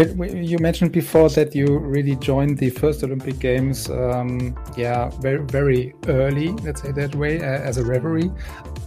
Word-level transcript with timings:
But 0.00 0.32
you 0.34 0.58
mentioned 0.58 0.92
before 0.92 1.28
that 1.30 1.54
you 1.54 1.78
really 1.78 2.16
joined 2.16 2.56
the 2.56 2.70
first 2.70 3.04
Olympic 3.04 3.38
Games, 3.38 3.90
um, 3.90 4.56
yeah, 4.74 5.10
very 5.20 5.44
very 5.44 5.94
early, 6.06 6.48
let's 6.64 6.80
say 6.80 6.92
that 6.92 7.14
way, 7.14 7.40
uh, 7.40 7.44
as 7.44 7.76
a 7.76 7.84
referee. 7.84 8.30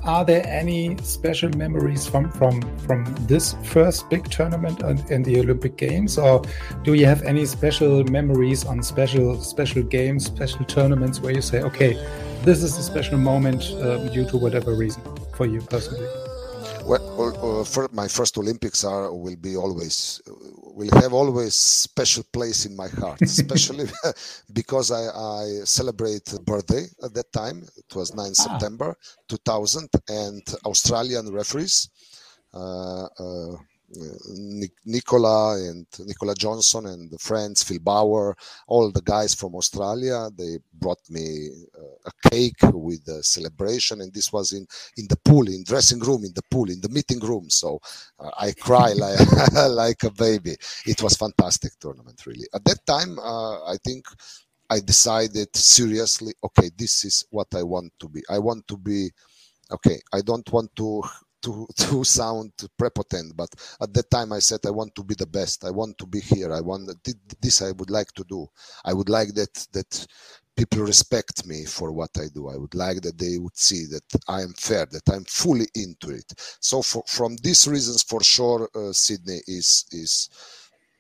Are 0.04 0.26
there 0.26 0.44
any 0.48 0.98
special 1.04 1.52
memories 1.56 2.08
from 2.08 2.32
from 2.32 2.62
from 2.80 3.06
this 3.28 3.54
first 3.64 4.10
big 4.10 4.28
tournament 4.32 4.82
in 5.12 5.22
the 5.22 5.40
Olympic 5.40 5.78
Games, 5.78 6.18
or 6.18 6.42
do 6.84 6.96
you 6.96 7.06
have 7.06 7.22
any 7.22 7.46
special 7.46 8.04
memories 8.06 8.66
on 8.66 8.82
special 8.82 9.40
special 9.40 9.84
games, 9.84 10.26
special 10.26 10.66
tournaments 10.66 11.20
where 11.20 11.34
you 11.34 11.44
say, 11.44 11.62
okay, 11.62 11.94
this 12.42 12.64
is 12.64 12.76
a 12.76 12.82
special 12.82 13.20
moment 13.20 13.62
uh, 13.74 13.98
due 14.10 14.26
to 14.30 14.38
whatever 14.38 14.74
reason 14.74 15.04
for 15.36 15.46
you 15.46 15.62
personally? 15.62 16.33
Well, 16.86 17.62
uh, 17.62 17.64
for 17.64 17.90
my 17.94 18.08
first 18.08 18.38
Olympics 18.38 18.84
are 18.84 19.14
will 19.14 19.36
be 19.38 19.56
always 19.56 20.22
will 20.76 20.92
have 21.02 21.14
always 21.14 21.56
special 21.56 22.24
place 22.34 22.66
in 22.66 22.76
my 22.76 22.88
heart, 22.88 23.22
especially 23.22 23.86
because 24.54 24.92
I, 24.92 25.04
I 25.08 25.46
celebrate 25.64 26.26
birthday 26.46 26.86
at 27.04 27.14
that 27.14 27.32
time. 27.32 27.66
It 27.78 27.96
was 27.96 28.14
9 28.14 28.26
ah. 28.26 28.34
September 28.34 28.96
2000, 29.30 29.90
and 30.10 30.42
Australian 30.66 31.32
referees. 31.32 31.90
Uh, 32.54 33.06
uh, 33.06 33.56
Nicola 34.86 35.56
and 35.56 35.86
Nicola 36.00 36.36
Johnson 36.36 36.88
and 36.88 37.12
the 37.12 37.18
friends, 37.18 37.64
Phil 37.64 37.80
Bauer, 37.80 38.36
all 38.68 38.92
the 38.92 39.02
guys 39.02 39.34
from 39.34 39.56
Australia. 39.56 40.30
They 40.38 40.58
brought 40.74 41.02
me 41.10 41.50
uh, 41.78 42.10
a 42.10 42.30
cake 42.30 42.62
with 42.74 43.08
a 43.08 43.24
celebration, 43.24 44.02
and 44.02 44.14
this 44.14 44.32
was 44.32 44.54
in 44.54 44.68
in 44.98 45.08
the 45.08 45.18
pool, 45.18 45.48
in 45.48 45.64
dressing 45.64 46.00
room, 46.00 46.24
in 46.26 46.34
the 46.34 46.44
pool, 46.50 46.70
in 46.70 46.82
the 46.82 46.90
meeting 46.90 47.20
room. 47.20 47.50
So 47.50 47.80
uh, 48.20 48.32
I 48.40 48.52
cry 48.54 48.94
like 48.98 49.20
like 49.70 50.04
a 50.04 50.12
baby. 50.12 50.56
It 50.86 51.02
was 51.02 51.16
fantastic 51.16 51.74
tournament, 51.80 52.26
really. 52.26 52.48
At 52.54 52.66
that 52.66 52.86
time, 52.86 53.20
uh, 53.20 53.66
I 53.66 53.78
think. 53.84 54.06
I 54.70 54.80
decided 54.80 55.56
seriously, 55.56 56.34
okay, 56.44 56.72
this 56.76 57.06
is 57.06 57.26
what 57.30 57.54
I 57.54 57.62
want 57.62 57.92
to 58.00 58.10
be. 58.10 58.24
I 58.28 58.40
want 58.40 58.68
to 58.70 58.78
be, 58.78 59.12
okay, 59.72 60.00
I 60.12 60.22
don't 60.22 60.52
want 60.52 60.76
to 60.78 61.04
to 61.44 61.68
to 61.76 62.04
sound 62.04 62.52
prepotent 62.78 63.36
but 63.36 63.50
at 63.82 63.94
that 63.94 64.10
time 64.10 64.34
i 64.34 64.40
said 64.40 64.60
i 64.66 64.72
want 64.72 64.94
to 64.96 65.04
be 65.04 65.16
the 65.16 65.28
best. 65.28 65.66
I 65.66 65.72
want 65.72 65.98
to 65.98 66.06
be 66.06 66.20
here. 66.20 66.52
I 66.54 66.62
want 66.62 66.90
this 67.42 67.62
i 67.62 67.72
would 67.72 67.90
like 67.90 68.12
to 68.14 68.24
do. 68.24 68.48
I 68.86 68.94
would 68.94 69.10
like 69.10 69.34
that 69.36 69.54
that 69.74 70.08
people 70.56 70.82
respect 70.82 71.46
me 71.46 71.66
for 71.66 71.92
what 71.92 72.12
i 72.18 72.28
do. 72.34 72.50
I 72.50 72.58
would 72.58 72.76
like 72.76 73.02
that 73.02 73.18
they 73.18 73.38
would 73.38 73.58
see 73.58 73.86
that 73.94 74.08
i 74.28 74.42
am 74.42 74.54
fair 74.54 74.86
that 74.86 75.08
i'm 75.14 75.26
fully 75.26 75.68
into 75.76 76.10
it. 76.10 76.30
So 76.60 76.82
for, 76.82 77.04
from 77.08 77.36
these 77.38 77.68
reasons 77.68 78.04
for 78.04 78.22
sure 78.24 78.70
uh, 78.76 78.94
sydney 78.94 79.42
is 79.48 79.86
is 79.92 80.30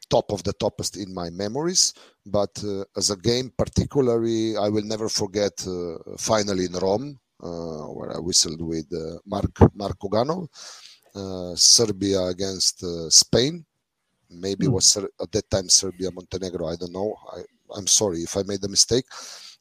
top 0.09 0.31
of 0.31 0.43
the 0.43 0.53
topest 0.53 0.97
in 1.01 1.13
my 1.13 1.29
memories. 1.29 1.93
But 2.25 2.53
uh, 2.63 2.83
as 2.95 3.09
a 3.09 3.17
game 3.17 3.51
particularly 3.57 4.57
i 4.57 4.67
will 4.69 4.87
never 4.93 5.09
forget 5.09 5.55
uh, 5.67 5.97
finally 6.17 6.65
in 6.65 6.73
rome 6.73 7.19
where 7.47 8.15
I 8.15 8.19
whistled 8.19 8.61
with 8.61 8.91
uh, 8.93 9.19
Mark 9.25 9.57
Marko 9.73 10.09
Ganov. 10.09 10.47
Uh, 11.15 11.55
Serbia 11.55 12.21
against 12.23 12.83
Spain. 13.11 13.63
Maybe 14.29 14.65
mm. 14.65 14.69
it 14.69 14.71
was 14.71 14.97
at 14.97 15.31
that 15.31 15.49
time 15.49 15.69
Serbia 15.69 16.09
Montenegro. 16.11 16.67
I 16.67 16.75
don't 16.75 16.91
know. 16.91 17.15
I, 17.31 17.41
I'm 17.75 17.87
sorry 17.87 18.19
if 18.19 18.35
I 18.35 18.43
made 18.43 18.63
a 18.63 18.67
mistake. 18.67 19.05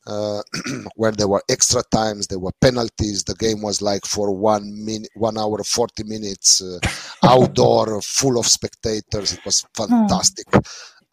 Uh, 0.05 0.43
where 0.97 1.13
there 1.13 1.29
were 1.29 1.43
extra 1.49 1.83
times, 1.93 2.27
there 2.27 2.39
were 2.39 2.51
penalties. 2.61 3.23
The 3.23 3.37
game 3.37 3.63
was 3.63 3.81
like 3.81 4.05
for 4.05 4.35
one 4.35 4.85
minute, 4.85 5.11
one 5.15 5.39
hour, 5.39 5.63
forty 5.63 6.03
minutes, 6.03 6.61
uh, 6.61 6.81
outdoor, 7.23 8.03
full 8.03 8.39
of 8.39 8.47
spectators. 8.47 9.33
It 9.33 9.45
was 9.45 9.65
hmm. 9.77 9.85
fantastic, 9.85 10.47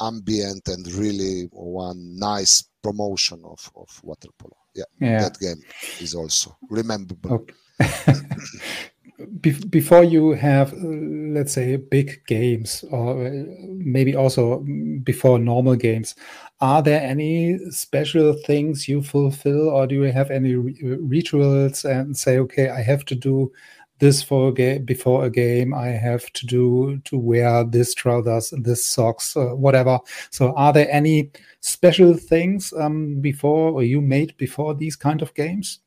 ambient, 0.02 0.68
and 0.68 0.88
really 0.94 1.50
one 1.52 2.18
nice 2.18 2.64
promotion 2.82 3.42
of 3.44 3.72
of 3.76 3.90
water 4.04 4.30
polo 4.38 4.56
yeah, 4.76 4.84
yeah. 5.00 5.20
that 5.20 5.40
game 5.40 5.62
is 6.00 6.16
also 6.16 6.56
rememberable. 6.70 7.34
Okay. 7.34 7.54
before 9.70 10.04
you 10.04 10.32
have 10.32 10.72
let's 10.82 11.52
say 11.52 11.76
big 11.76 12.22
games 12.26 12.86
or 12.90 13.28
uh, 13.28 13.44
maybe 13.68 14.16
also 14.16 14.59
before 15.04 15.38
normal 15.38 15.76
games 15.76 16.16
are 16.62 16.82
there 16.82 17.02
any 17.02 17.58
special 17.70 18.34
things 18.46 18.88
you 18.88 19.02
fulfill 19.02 19.70
or 19.70 19.86
do 19.88 19.96
you 19.96 20.12
have 20.12 20.32
any 20.32 20.56
rituals 20.56 21.84
and 21.84 22.16
say 22.16 22.38
okay 22.40 22.70
i 22.70 22.82
have 22.82 23.04
to 23.04 23.14
do 23.14 23.52
this 24.00 24.24
for 24.24 24.50
a 24.50 24.54
game 24.54 24.86
before 24.86 25.26
a 25.26 25.30
game 25.30 25.74
i 25.74 25.88
have 25.88 26.32
to 26.34 26.46
do 26.46 27.00
to 27.06 27.18
wear 27.18 27.64
this 27.64 27.94
trousers 27.94 28.54
this 28.58 28.86
socks 28.86 29.36
uh, 29.36 29.56
whatever. 29.56 30.00
So 30.30 30.54
are 30.56 30.74
there 30.74 30.90
any 30.92 31.32
special 31.62 32.16
things 32.16 32.74
um, 32.74 33.22
before 33.22 33.72
or 33.72 33.84
you 33.84 34.02
made 34.02 34.36
before 34.38 34.74
these 34.74 34.96
kind 34.96 35.22
of 35.22 35.34
games? 35.34 35.80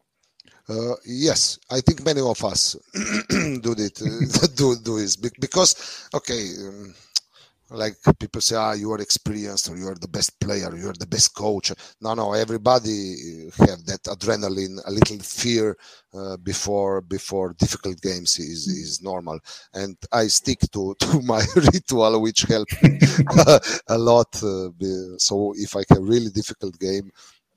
Uh, 0.69 0.95
yes, 1.05 1.59
I 1.71 1.81
think 1.81 2.05
many 2.05 2.21
of 2.21 2.43
us 2.45 2.77
do 2.95 3.75
it. 3.77 4.01
Uh, 4.01 4.47
do 4.55 4.77
do 4.77 4.99
this. 4.99 5.17
Because 5.17 6.09
okay, 6.15 6.49
um, 6.67 6.95
like 7.75 7.95
people 8.19 8.41
say, 8.41 8.57
ah, 8.57 8.73
you 8.73 8.91
are 8.93 9.01
experienced 9.01 9.69
or 9.71 9.77
you 9.77 9.89
are 9.89 9.95
the 9.95 10.09
best 10.09 10.39
player, 10.41 10.75
you 10.77 10.89
are 10.89 10.99
the 10.99 11.07
best 11.07 11.35
coach. 11.35 11.73
No, 12.01 12.15
no, 12.15 12.33
everybody 12.33 13.51
have 13.59 13.85
that 13.87 14.03
adrenaline, 14.05 14.79
a 14.87 14.91
little 14.91 15.19
fear 15.19 15.77
uh, 16.15 16.37
before 16.39 17.01
before 17.01 17.55
difficult 17.55 18.01
games 18.01 18.39
is 18.39 18.69
mm. 18.69 18.83
is 18.83 19.03
normal. 19.03 19.39
And 19.75 19.97
I 20.13 20.27
stick 20.27 20.61
to 20.73 20.95
to 21.01 21.23
my 21.23 21.45
ritual, 21.57 22.21
which 22.21 22.43
helped 22.43 22.75
a 23.89 23.99
lot. 23.99 24.43
Uh, 24.43 24.71
so 25.19 25.55
if 25.57 25.77
I 25.77 25.83
have 25.89 26.03
really 26.03 26.31
difficult 26.31 26.79
game, 26.79 27.11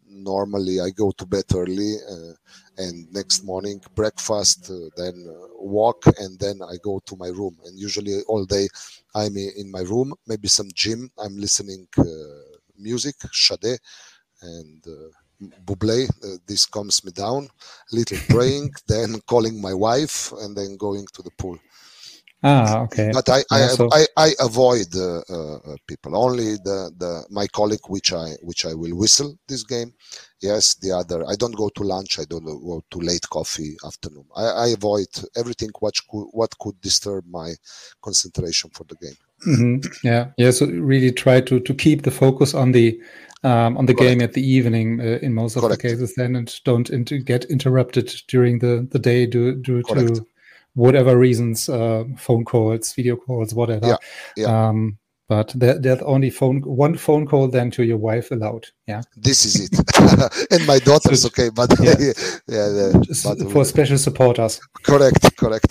normally 0.08 0.80
I 0.80 0.90
go 0.90 1.12
to 1.12 1.26
bed 1.26 1.46
early. 1.54 1.96
Uh, 2.10 2.34
and 2.78 3.12
next 3.14 3.44
morning 3.44 3.82
breakfast 3.96 4.70
uh, 4.70 4.90
then 4.98 5.26
walk 5.60 6.04
and 6.20 6.38
then 6.40 6.60
i 6.70 6.76
go 6.84 7.00
to 7.06 7.16
my 7.16 7.28
room 7.28 7.58
and 7.66 7.80
usually 7.80 8.22
all 8.28 8.46
day 8.46 8.68
i'm 9.16 9.38
in 9.38 9.72
my 9.72 9.82
room 9.82 10.14
maybe 10.28 10.48
some 10.48 10.68
gym 10.74 11.10
i'm 11.24 11.38
listening 11.38 11.88
uh, 11.98 12.04
music 12.78 13.16
Sade 13.32 13.80
and 14.42 14.84
uh, 14.88 15.10
Bublé, 15.66 16.08
uh, 16.24 16.38
this 16.48 16.66
calms 16.66 17.04
me 17.04 17.12
down. 17.12 17.50
Little 17.92 18.18
praying, 18.30 18.72
then 18.88 19.20
calling 19.28 19.60
my 19.62 19.74
wife, 19.74 20.32
and 20.40 20.56
then 20.56 20.78
going 20.78 21.06
to 21.14 21.22
the 21.22 21.32
pool. 21.38 21.58
Ah, 22.48 22.84
okay. 22.84 23.10
But 23.12 23.28
I 23.28 23.42
I, 23.50 23.68
so... 23.68 23.90
I, 23.92 24.06
I, 24.18 24.30
avoid 24.40 24.94
uh, 24.96 25.22
uh, 25.36 25.76
people. 25.88 26.16
Only 26.16 26.58
the, 26.58 26.92
the 26.96 27.26
my 27.32 27.48
colleague, 27.48 27.88
which 27.88 28.14
I 28.14 28.34
which 28.44 28.68
I 28.68 28.74
will 28.76 28.96
whistle 28.96 29.36
this 29.48 29.64
game. 29.64 29.92
Yes, 30.42 30.76
the 30.76 30.92
other. 30.92 31.26
I 31.28 31.36
don't 31.36 31.56
go 31.56 31.70
to 31.70 31.84
lunch. 31.84 32.20
I 32.20 32.26
don't 32.26 32.46
go 32.46 32.84
to 32.92 33.00
late 33.00 33.28
coffee 33.32 33.76
afternoon. 33.84 34.26
I, 34.36 34.44
I 34.44 34.68
avoid 34.68 35.08
everything 35.36 35.72
what 35.80 35.96
could 36.08 36.28
what 36.34 36.56
could 36.60 36.80
disturb 36.82 37.26
my 37.28 37.54
concentration 38.04 38.70
for 38.76 38.84
the 38.84 38.96
game. 39.02 39.18
Mm-hmm. 39.48 40.08
Yeah, 40.08 40.28
yeah. 40.38 40.52
So 40.52 40.68
really 40.68 41.12
try 41.12 41.42
to 41.42 41.60
to 41.60 41.74
keep 41.74 42.04
the 42.04 42.12
focus 42.12 42.54
on 42.54 42.74
the 42.74 43.02
um, 43.44 43.76
on 43.76 43.88
the 43.88 43.96
Correct. 43.96 44.10
game 44.10 44.22
at 44.22 44.34
the 44.34 44.48
evening 44.48 45.02
uh, 45.02 45.20
in 45.24 45.34
most 45.34 45.56
of 45.56 45.64
Correct. 45.64 45.82
the 45.82 45.90
cases 45.90 46.14
then 46.16 46.36
and 46.36 46.60
don't 46.64 46.92
inter- 46.92 47.18
get 47.18 47.46
interrupted 47.46 48.22
during 48.28 48.60
the 48.60 48.88
the 48.92 49.00
day 49.00 49.26
due, 49.26 49.56
due 49.56 49.82
to 49.82 50.26
whatever 50.76 51.18
reasons, 51.18 51.68
uh, 51.68 52.04
phone 52.18 52.46
calls, 52.46 52.94
video 52.94 53.16
calls, 53.16 53.54
whatever. 53.54 53.88
Yeah, 53.88 53.98
yeah. 54.38 54.68
Um, 54.68 55.00
but 55.28 55.52
there, 55.56 55.80
there's 55.80 56.02
only 56.04 56.30
phone 56.30 56.62
one 56.62 56.96
phone 56.96 57.26
call 57.26 57.48
then 57.48 57.72
to 57.72 57.84
your 57.84 57.98
wife 57.98 58.30
allowed. 58.30 58.68
Yeah, 58.88 59.02
this 59.18 59.44
is 59.46 59.60
it. 59.72 60.48
and 60.52 60.68
my 60.68 60.78
daughter's 60.78 61.26
okay, 61.26 61.50
but 61.50 61.74
yeah, 61.80 61.96
yeah, 62.48 62.92
but, 63.24 63.52
for 63.52 63.66
special 63.66 63.98
supporters. 63.98 64.62
Correct, 64.84 65.36
correct. 65.36 65.66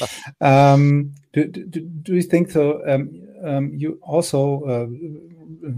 um, 0.40 1.12
do, 1.32 1.44
do, 1.48 1.80
do, 1.80 2.14
you 2.14 2.22
think 2.22 2.52
so? 2.52 2.80
Um, 2.86 3.10
um, 3.44 3.72
you 3.74 3.98
also 4.02 4.62
uh, 4.62 4.86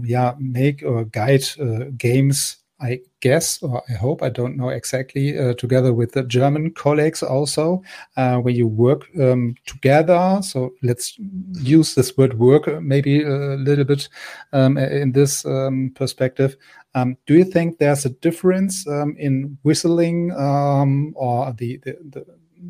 yeah 0.03 0.35
make 0.37 0.83
or 0.83 1.05
guide 1.05 1.43
uh, 1.59 1.85
games 1.97 2.57
I 2.83 2.99
guess, 3.21 3.63
or 3.63 3.81
I 3.89 3.93
hope, 3.93 4.21
I 4.21 4.29
don't 4.29 4.57
know 4.57 4.69
exactly, 4.69 5.39
uh, 5.39 5.53
together 5.53 5.93
with 5.93 6.11
the 6.11 6.23
German 6.23 6.71
colleagues 6.71 7.23
also, 7.23 7.81
uh, 8.17 8.37
where 8.37 8.53
you 8.53 8.67
work 8.67 9.07
um, 9.19 9.55
together. 9.65 10.39
So 10.41 10.73
let's 10.81 11.17
use 11.53 11.95
this 11.95 12.17
word 12.17 12.37
work 12.37 12.67
maybe 12.81 13.23
a 13.23 13.55
little 13.55 13.85
bit 13.85 14.09
um, 14.51 14.77
in 14.77 15.13
this 15.13 15.45
um, 15.45 15.91
perspective. 15.95 16.57
Um, 16.93 17.17
do 17.25 17.35
you 17.35 17.45
think 17.45 17.77
there's 17.77 18.05
a 18.05 18.09
difference 18.09 18.85
um, 18.87 19.15
in 19.17 19.57
whistling 19.63 20.31
um, 20.33 21.13
or 21.15 21.53
the, 21.53 21.77
the, 21.77 21.97
the 22.09 22.25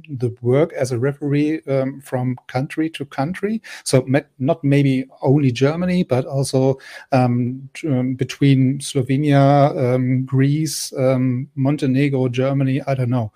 the 0.09 0.35
work 0.41 0.73
as 0.73 0.91
a 0.91 0.99
referee 0.99 1.61
um, 1.67 2.01
from 2.01 2.37
country 2.47 2.89
to 2.91 3.05
country. 3.05 3.61
So 3.83 4.05
not 4.39 4.63
maybe 4.63 5.05
only 5.21 5.51
Germany, 5.51 6.03
but 6.03 6.25
also 6.25 6.79
um, 7.11 7.69
um, 7.85 8.15
between 8.15 8.79
Slovenia, 8.79 9.95
um, 9.95 10.25
Greece, 10.25 10.93
um, 10.97 11.49
Montenegro, 11.55 12.27
Germany. 12.29 12.81
I 12.87 12.95
don't 12.95 13.09
know. 13.09 13.31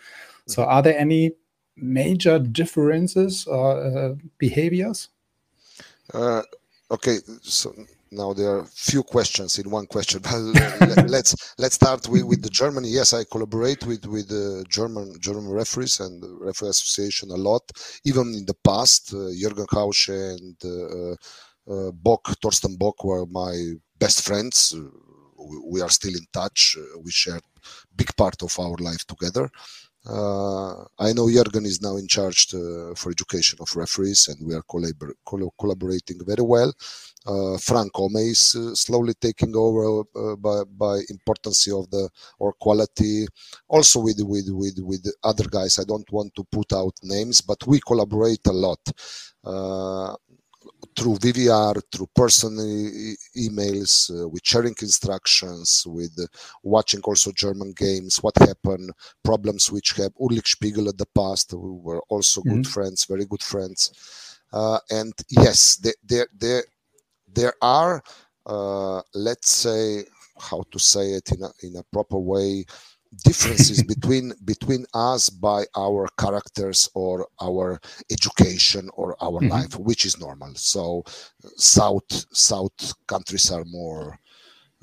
So 0.48 0.63
are 0.63 0.81
there 0.81 0.98
any 0.98 1.33
major 1.75 2.39
differences 2.39 3.45
or 3.45 3.80
uh, 3.80 4.15
behaviors? 4.38 5.09
Uh, 6.13 6.42
okay, 6.89 7.19
so 7.42 7.74
now 8.12 8.33
there 8.33 8.57
are 8.57 8.65
few 8.65 9.04
questions 9.04 9.57
in 9.59 9.69
one 9.69 9.86
question 9.86 10.21
but 10.24 10.88
let, 10.89 11.09
let's 11.09 11.54
let's 11.57 11.75
start 11.75 12.07
with, 12.07 12.24
with 12.24 12.42
the 12.42 12.50
germany. 12.50 12.89
Yes 12.89 13.13
i 13.13 13.24
collaborate 13.24 13.86
with 13.86 14.06
with 14.06 14.27
the 14.30 14.65
german 14.69 15.13
german 15.19 15.50
referees 15.50 16.00
and 16.00 16.21
the 16.21 16.38
referee 16.39 16.69
association 16.69 17.31
a 17.31 17.36
lot. 17.36 17.63
Even 18.06 18.33
in 18.33 18.45
the 18.45 18.56
past 18.63 19.13
uh, 19.13 19.30
jürgen 19.42 19.68
hausche 19.68 20.36
and 20.36 20.56
uh, 20.63 21.15
uh, 21.71 21.92
bock 21.92 22.24
torsten 22.42 22.77
bock 22.77 23.04
were 23.04 23.25
my 23.25 23.74
best 24.00 24.21
friends. 24.25 24.75
We 25.71 25.81
are 25.81 25.89
still 25.89 26.15
in 26.15 26.25
touch. 26.33 26.77
We 27.04 27.12
share 27.12 27.39
big 27.95 28.15
part 28.15 28.42
of 28.44 28.57
our 28.59 28.75
life 28.80 29.06
together 29.06 29.50
I 30.07 31.13
know 31.13 31.27
Jürgen 31.27 31.65
is 31.65 31.81
now 31.81 31.98
in 31.98 32.07
charge 32.07 32.48
to, 32.48 32.94
for 32.95 33.12
education 33.12 33.59
of 33.62 33.75
referees, 33.75 34.27
and 34.30 34.45
we 34.48 34.56
are 34.56 34.63
collabor- 34.63 35.13
collaborating 35.59 36.19
very 36.25 36.44
well. 36.44 36.74
Uh, 37.25 37.57
Frank 37.57 37.92
Ome 38.00 38.15
is 38.18 38.56
uh, 38.56 38.74
slowly 38.74 39.13
taking 39.19 39.54
over 39.56 40.00
uh, 40.15 40.36
by, 40.38 40.63
by 40.63 41.01
importance 41.09 41.68
of 41.71 41.89
the 41.92 42.09
or 42.39 42.54
quality. 42.54 43.27
Also 43.68 44.00
with 44.00 44.21
with 44.21 44.48
with 44.50 44.80
with 44.80 45.12
other 45.24 45.44
guys, 45.50 45.77
I 45.77 45.83
don't 45.83 46.09
want 46.09 46.33
to 46.36 46.45
put 46.45 46.71
out 46.71 46.94
names, 47.04 47.42
but 47.42 47.68
we 47.68 47.81
collaborate 47.81 48.48
a 48.48 48.54
lot. 48.54 48.80
Through 50.98 51.18
VVR, 51.18 51.80
through 51.92 52.10
personal 52.16 52.66
e- 52.66 53.16
emails, 53.38 54.10
uh, 54.10 54.28
with 54.28 54.42
sharing 54.44 54.76
instructions, 54.82 55.84
with 55.86 56.18
uh, 56.20 56.26
watching 56.64 57.02
also 57.02 57.32
German 57.32 57.74
games, 57.78 58.18
what 58.18 58.36
happened, 58.40 58.92
problems 59.24 59.72
which 59.72 59.92
have 59.94 60.12
Ulrich 60.20 60.52
Spiegel 60.54 60.90
at 60.90 60.98
the 60.98 61.06
past, 61.14 61.54
we 61.54 61.72
were 61.72 62.02
also 62.10 62.42
mm-hmm. 62.42 62.56
good 62.56 62.68
friends, 62.68 63.06
very 63.06 63.26
good 63.26 63.44
friends. 63.44 63.92
Uh, 64.52 64.80
and 64.90 65.14
yes, 65.30 65.76
there, 66.04 66.28
there, 66.36 66.64
there 67.32 67.54
are, 67.62 68.02
uh, 68.48 69.02
let's 69.14 69.52
say, 69.52 70.04
how 70.40 70.64
to 70.72 70.80
say 70.80 71.12
it 71.14 71.32
in 71.32 71.44
a, 71.44 71.52
in 71.64 71.76
a 71.76 71.84
proper 71.94 72.18
way, 72.18 72.66
differences 73.24 73.83
between 73.83 74.33
between 74.45 74.86
us 74.94 75.30
by 75.30 75.65
our 75.75 76.07
characters 76.19 76.89
or 76.94 77.27
our 77.42 77.80
education 78.12 78.89
or 78.94 79.15
our 79.21 79.39
mm-hmm. 79.39 79.50
life 79.50 79.77
which 79.80 80.06
is 80.06 80.19
normal. 80.19 80.54
So 80.56 81.04
south 81.56 82.25
south 82.31 82.94
countries 83.07 83.51
are 83.51 83.65
more 83.65 84.19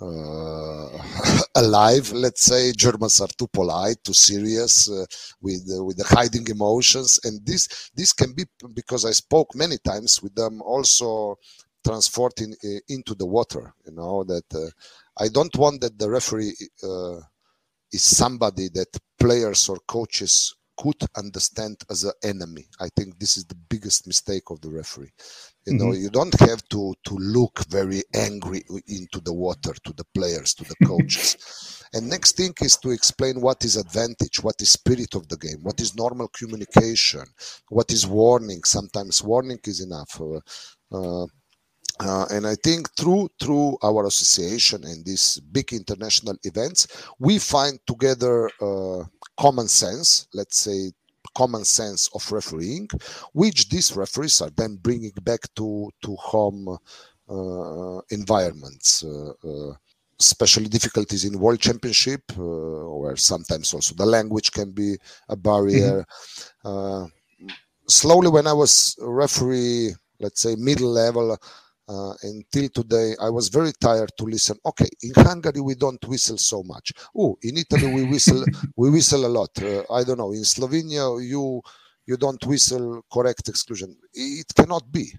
uh, 0.00 0.88
alive 1.56 2.12
let's 2.12 2.44
say. 2.44 2.72
Germans 2.72 3.20
are 3.20 3.28
too 3.38 3.48
polite 3.52 3.98
too 4.04 4.14
serious 4.14 4.90
uh, 4.90 5.04
with 5.40 5.62
uh, 5.76 5.84
with 5.84 5.96
the 5.98 6.04
hiding 6.04 6.46
emotions. 6.48 7.18
And 7.24 7.44
this 7.46 7.90
this 7.94 8.12
can 8.12 8.32
be 8.34 8.44
because 8.74 9.04
i 9.04 9.12
spoke 9.12 9.54
many 9.54 9.76
times 9.84 10.22
with 10.22 10.34
them 10.34 10.62
also 10.62 11.36
transporting 11.84 12.54
uh, 12.64 12.68
into 12.88 13.14
the 13.14 13.26
water 13.26 13.74
you 13.86 13.92
know 13.92 14.24
that 14.24 14.44
uh, 14.54 14.70
i 15.22 15.28
don't 15.28 15.56
want 15.56 15.80
that 15.80 15.98
the 15.98 16.08
referee 16.08 16.54
uh, 16.82 17.20
is 17.94 18.02
somebody 18.02 18.69
that 18.75 18.88
players 19.19 19.69
or 19.69 19.79
coaches 19.87 20.55
could 20.76 20.96
understand 21.17 21.76
as 21.91 22.05
an 22.05 22.12
enemy. 22.25 22.67
I 22.81 22.88
think 22.96 23.19
this 23.19 23.37
is 23.37 23.44
the 23.44 23.55
biggest 23.55 24.06
mistake 24.06 24.50
of 24.50 24.61
the 24.61 24.70
referee. 24.70 25.12
You 25.67 25.75
know, 25.75 25.87
mm-hmm. 25.87 26.02
you 26.02 26.11
don't 26.11 26.38
have 26.41 26.62
to 26.70 26.94
to 27.06 27.14
look 27.14 27.64
very 27.69 28.02
angry 28.14 28.62
into 28.88 29.20
the 29.20 29.32
water 29.32 29.73
to 29.85 29.93
the 29.93 30.05
players, 30.14 30.52
to 30.55 30.64
the 30.64 30.87
coaches. 30.87 31.85
and 31.94 32.08
next 32.08 32.37
thing 32.37 32.52
is 32.61 32.76
to 32.79 32.91
explain 32.91 33.41
what 33.41 33.64
is 33.64 33.76
advantage, 33.76 34.43
what 34.43 34.61
is 34.61 34.70
spirit 34.70 35.14
of 35.14 35.29
the 35.29 35.37
game, 35.37 35.61
what 35.62 35.81
is 35.81 35.94
normal 35.96 36.29
communication, 36.29 37.25
what 37.69 37.91
is 37.91 38.06
warning. 38.06 38.62
Sometimes 38.64 39.23
warning 39.23 39.61
is 39.64 39.81
enough. 39.81 40.20
Uh, 40.20 40.41
uh, 40.93 41.26
uh, 42.00 42.26
and 42.31 42.46
I 42.46 42.56
think 42.56 42.91
through 42.96 43.29
through 43.41 43.79
our 43.82 44.06
association 44.06 44.85
and 44.85 45.05
these 45.05 45.38
big 45.52 45.73
international 45.73 46.37
events, 46.43 46.88
we 47.19 47.38
find 47.38 47.79
together 47.87 48.50
uh, 48.61 49.05
common 49.38 49.69
sense. 49.69 50.26
Let's 50.35 50.58
say 50.58 50.91
common 51.37 51.64
sense 51.64 52.11
of 52.14 52.31
refereeing, 52.32 52.88
which 53.32 53.69
these 53.69 53.94
referees 53.96 54.41
are 54.41 54.50
then 54.56 54.76
bringing 54.82 55.12
back 55.23 55.43
to 55.55 55.91
to 56.02 56.17
home 56.17 56.79
uh, 57.29 58.00
environments. 58.11 59.05
Uh, 59.05 59.32
uh, 59.44 59.75
especially 60.20 60.69
difficulties 60.69 61.25
in 61.25 61.41
world 61.41 61.58
championship, 61.58 62.23
uh, 62.38 62.41
where 62.41 63.17
sometimes 63.17 63.75
also 63.75 63.94
the 63.96 64.06
language 64.06 64.52
can 64.52 64.70
be 64.70 64.96
a 65.29 65.35
barrier. 65.37 66.06
Mm-hmm. 66.64 67.49
slowly, 67.88 68.29
when 68.29 68.46
I 68.46 68.52
was 68.52 68.96
referee, 69.00 69.93
let's 70.20 70.41
say 70.41 70.55
middle 70.55 70.91
level 70.91 71.37
uh, 71.88 72.14
until 72.22 72.69
today 72.69 73.14
i 73.20 73.28
was 73.28 73.48
very 73.48 73.72
tired 73.81 74.10
to 74.16 74.25
listen. 74.25 74.56
Okay 74.64 74.88
in 75.02 75.12
hungary 75.16 75.60
we 75.60 75.75
don't 75.75 76.02
whistle 76.06 76.38
so 76.38 76.62
much. 76.62 76.92
Oh 77.16 77.36
in 77.42 77.58
italy 77.58 77.92
we 77.92 78.04
whistle 78.04 78.44
we 78.76 78.90
whistle 78.90 79.26
a 79.26 79.32
lot. 79.38 79.50
Uh, 79.62 79.82
i 79.92 80.04
don't 80.04 80.19
know 80.19 80.32
in 80.32 80.44
slovenia 80.44 81.04
you 81.22 81.60
you 82.06 82.16
don't 82.16 82.44
whistle 82.46 83.02
correct 83.12 83.48
exclusion. 83.48 83.96
It 84.12 84.46
cannot 84.54 84.90
be. 84.90 85.12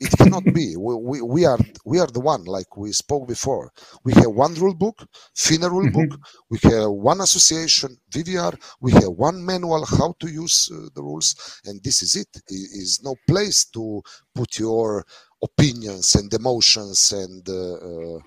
It 0.00 0.10
cannot 0.16 0.44
be. 0.44 0.76
We, 0.84 0.94
we, 0.94 1.22
we, 1.22 1.44
are 1.44 1.58
we 1.84 1.98
are 1.98 2.06
the 2.06 2.20
one 2.20 2.44
like 2.44 2.76
we 2.76 2.92
spoke 2.92 3.28
before. 3.28 3.70
We 4.04 4.12
have 4.14 4.30
one 4.30 4.54
rule 4.54 4.74
book 4.74 5.06
FINA 5.34 5.70
rule 5.70 5.86
mm-hmm. 5.86 6.08
book. 6.08 6.20
We 6.50 6.58
have 6.64 6.90
one 6.90 7.20
association 7.20 7.96
vvr 8.10 8.54
we 8.80 8.92
have 8.92 9.10
one 9.10 9.44
manual 9.44 9.84
how 9.84 10.14
to 10.20 10.28
use 10.28 10.70
uh, 10.72 10.88
the 10.94 11.02
rules 11.02 11.60
and 11.64 11.82
this 11.82 12.02
is 12.02 12.16
it. 12.16 12.28
it 12.34 12.68
is 12.82 13.00
no 13.02 13.14
place 13.26 13.64
to 13.66 14.02
put 14.34 14.58
your 14.58 15.04
opinions 15.48 16.14
and 16.14 16.32
emotions 16.32 17.12
and 17.12 17.48
uh, 17.48 18.18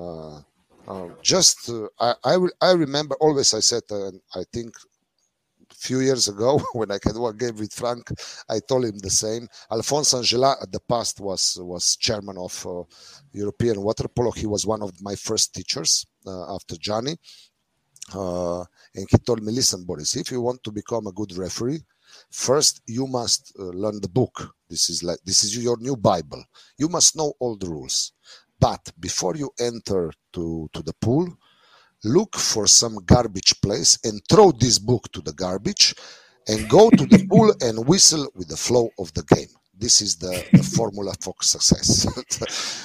uh, 0.00 0.40
uh, 0.88 1.08
just 1.22 1.70
I, 2.00 2.14
I, 2.24 2.34
I 2.60 2.72
remember 2.72 3.14
always 3.20 3.54
I 3.54 3.60
said 3.60 3.82
I 4.34 4.42
think 4.52 4.74
a 5.70 5.74
few 5.74 6.00
years 6.00 6.28
ago 6.28 6.60
when 6.72 6.90
I 6.90 6.98
had 7.04 7.16
one 7.16 7.36
game 7.36 7.56
with 7.56 7.72
Frank, 7.72 8.04
I 8.48 8.58
told 8.60 8.84
him 8.84 8.98
the 8.98 9.10
same. 9.10 9.48
Alphonse 9.70 10.14
Angela 10.14 10.56
at 10.62 10.70
the 10.72 10.80
past 10.80 11.20
was 11.20 11.58
was 11.60 11.96
chairman 11.96 12.38
of 12.38 12.54
uh, 12.66 12.82
European 13.32 13.80
water 13.82 14.08
polo. 14.08 14.30
He 14.30 14.46
was 14.46 14.66
one 14.66 14.82
of 14.82 14.92
my 15.00 15.14
first 15.14 15.54
teachers 15.54 16.06
uh, 16.26 16.54
after 16.54 16.76
Johnny. 16.76 17.16
Uh, 18.14 18.60
and 18.94 19.06
he 19.10 19.18
told 19.18 19.42
me, 19.42 19.52
listen, 19.52 19.84
Boris, 19.84 20.16
if 20.16 20.30
you 20.32 20.40
want 20.40 20.62
to 20.64 20.72
become 20.72 21.06
a 21.06 21.12
good 21.12 21.36
referee, 21.36 21.80
first 22.32 22.82
you 22.86 23.06
must 23.06 23.52
uh, 23.58 23.64
learn 23.64 24.00
the 24.00 24.08
book. 24.08 24.54
This 24.70 24.90
is 24.90 25.02
like 25.02 25.18
this 25.24 25.44
is 25.44 25.56
your 25.62 25.78
new 25.78 25.96
bible. 25.96 26.44
You 26.78 26.88
must 26.88 27.16
know 27.16 27.34
all 27.40 27.56
the 27.56 27.68
rules. 27.68 28.12
But 28.60 28.92
before 29.00 29.36
you 29.36 29.50
enter 29.60 30.12
to 30.34 30.68
to 30.72 30.82
the 30.82 30.94
pool 30.94 31.28
look 32.04 32.36
for 32.36 32.66
some 32.66 32.96
garbage 33.06 33.60
place 33.60 33.98
and 34.04 34.20
throw 34.28 34.52
this 34.52 34.78
book 34.78 35.10
to 35.12 35.20
the 35.20 35.32
garbage 35.32 35.94
and 36.48 36.68
go 36.68 36.90
to 36.90 37.06
the 37.06 37.26
pool 37.30 37.54
and 37.60 37.86
whistle 37.86 38.28
with 38.34 38.48
the 38.48 38.56
flow 38.56 38.90
of 38.98 39.12
the 39.14 39.22
game 39.24 39.48
this 39.74 40.00
is 40.00 40.16
the, 40.16 40.44
the 40.52 40.62
formula 40.76 41.14
for 41.20 41.34
success. 41.40 42.06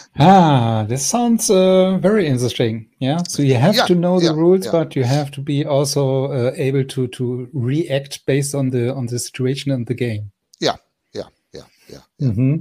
ah, 0.20 0.86
this 0.88 1.06
sounds 1.06 1.50
uh, 1.50 1.98
very 1.98 2.28
interesting. 2.28 2.90
Yeah, 3.00 3.24
so 3.28 3.44
you 3.44 3.56
have 3.56 3.76
yeah, 3.76 3.86
to 3.86 3.96
know 3.96 4.20
the 4.20 4.28
yeah, 4.28 4.32
rules, 4.34 4.66
yeah. 4.66 4.72
but 4.72 4.96
you 4.96 5.04
have 5.04 5.32
to 5.32 5.42
be 5.42 5.66
also 5.66 6.32
uh, 6.32 6.52
able 6.56 6.84
to 6.86 7.08
to 7.08 7.50
react 7.54 8.26
based 8.26 8.56
on 8.56 8.70
the 8.70 8.94
on 8.94 9.08
the 9.08 9.20
situation 9.20 9.72
and 9.72 9.86
the 9.86 9.94
game. 9.94 10.32
Yeah, 10.60 10.78
yeah, 11.14 11.30
yeah, 11.54 11.68
yeah. 11.90 12.02
Mm-hmm. 12.22 12.56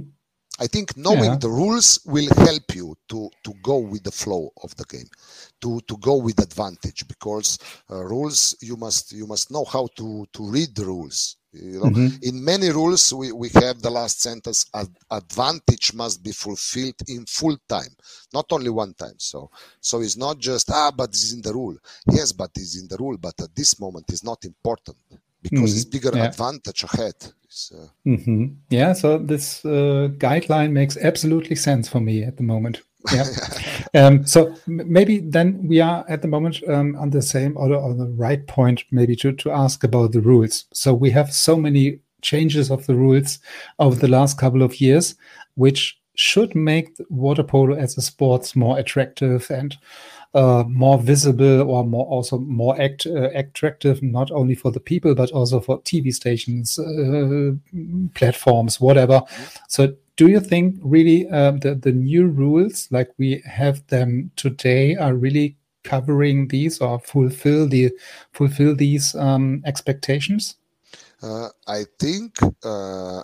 I 0.59 0.67
think 0.67 0.97
knowing 0.97 1.37
the 1.39 1.49
rules 1.49 1.99
will 2.05 2.27
help 2.35 2.75
you 2.75 2.95
to 3.09 3.29
to 3.43 3.53
go 3.61 3.77
with 3.77 4.03
the 4.03 4.11
flow 4.11 4.51
of 4.63 4.75
the 4.75 4.85
game, 4.85 5.09
to 5.61 5.79
to 5.81 5.97
go 5.97 6.17
with 6.17 6.41
advantage 6.41 7.07
because 7.07 7.59
uh, 7.91 8.03
rules 8.03 8.55
you 8.61 8.75
must 8.75 9.13
you 9.13 9.27
must 9.27 9.51
know 9.51 9.65
how 9.65 9.87
to 9.95 10.25
to 10.33 10.43
read 10.49 10.75
the 10.75 10.85
rules 10.85 11.36
You 11.53 11.79
know, 11.79 11.85
mm-hmm. 11.85 12.07
in 12.21 12.43
many 12.43 12.69
rules 12.69 13.13
we, 13.13 13.31
we 13.31 13.49
have 13.49 13.81
the 13.81 13.89
last 13.89 14.21
sentence 14.21 14.69
advantage 15.09 15.93
must 15.93 16.23
be 16.23 16.31
fulfilled 16.31 16.95
in 17.07 17.25
full 17.25 17.57
time, 17.67 17.95
not 18.33 18.45
only 18.51 18.69
one 18.69 18.93
time. 18.93 19.15
So 19.17 19.49
so 19.79 20.01
it's 20.01 20.17
not 20.17 20.39
just 20.39 20.69
ah, 20.71 20.91
but 20.95 21.09
it's 21.09 21.33
in 21.33 21.41
the 21.41 21.53
rule. 21.53 21.77
Yes, 22.11 22.31
but 22.31 22.51
it's 22.55 22.79
in 22.79 22.87
the 22.87 22.97
rule, 22.97 23.17
but 23.17 23.39
at 23.41 23.55
this 23.55 23.79
moment 23.79 24.05
it's 24.09 24.23
not 24.23 24.43
important 24.45 24.97
because 25.41 25.59
mm-hmm. 25.59 25.77
it's 25.77 25.85
bigger 25.85 26.11
yeah. 26.13 26.25
advantage 26.25 26.83
ahead. 26.83 27.15
Uh... 27.73 27.87
Mm-hmm. 28.05 28.45
Yeah, 28.69 28.93
so 28.93 29.17
this 29.17 29.63
uh, 29.65 30.09
guideline 30.17 30.71
makes 30.71 30.97
absolutely 30.97 31.55
sense 31.55 31.87
for 31.87 31.99
me 31.99 32.23
at 32.23 32.37
the 32.37 32.43
moment. 32.43 32.81
Yeah. 33.11 33.25
um, 33.93 34.25
so 34.25 34.55
maybe 34.65 35.19
then 35.19 35.67
we 35.67 35.81
are 35.81 36.05
at 36.09 36.21
the 36.21 36.27
moment 36.27 36.61
um, 36.67 36.95
on 36.95 37.11
the 37.11 37.21
same 37.21 37.55
or 37.57 37.75
on 37.75 37.97
the 37.97 38.07
right 38.07 38.45
point, 38.47 38.83
maybe 38.91 39.15
to 39.17 39.31
to 39.33 39.51
ask 39.51 39.83
about 39.83 40.11
the 40.11 40.21
rules. 40.21 40.65
So 40.73 40.93
we 40.93 41.11
have 41.11 41.33
so 41.33 41.57
many 41.57 41.99
changes 42.21 42.71
of 42.71 42.85
the 42.87 42.95
rules 42.95 43.39
over 43.79 43.95
the 43.95 44.07
last 44.07 44.37
couple 44.37 44.63
of 44.63 44.81
years, 44.81 45.15
which 45.55 45.99
should 46.15 46.55
make 46.55 46.97
water 47.09 47.43
polo 47.43 47.75
as 47.75 47.95
a 47.97 48.01
sport 48.01 48.55
more 48.55 48.79
attractive 48.79 49.49
and 49.51 49.77
uh, 50.33 50.63
more 50.67 50.97
visible 50.97 51.61
or 51.69 51.85
more 51.85 52.05
also 52.07 52.39
more 52.39 52.79
act, 52.81 53.05
uh, 53.05 53.29
attractive, 53.33 54.01
not 54.01 54.31
only 54.31 54.55
for 54.55 54.71
the 54.71 54.79
people 54.79 55.15
but 55.15 55.31
also 55.31 55.59
for 55.59 55.79
TV 55.81 56.13
stations, 56.13 56.79
uh, 56.79 57.51
platforms, 58.15 58.81
whatever. 58.81 59.21
So, 59.67 59.95
do 60.17 60.27
you 60.27 60.39
think 60.39 60.75
really 60.81 61.29
um, 61.29 61.59
the 61.59 61.75
the 61.75 61.91
new 61.91 62.27
rules 62.27 62.87
like 62.91 63.09
we 63.17 63.41
have 63.45 63.85
them 63.87 64.31
today 64.35 64.95
are 64.95 65.15
really 65.15 65.55
covering 65.83 66.49
these 66.49 66.81
or 66.81 66.99
fulfill 66.99 67.67
the 67.67 67.91
fulfill 68.33 68.75
these 68.75 69.15
um, 69.15 69.61
expectations? 69.65 70.55
Uh, 71.23 71.49
I 71.67 71.85
think 71.99 72.37
uh, 72.63 73.21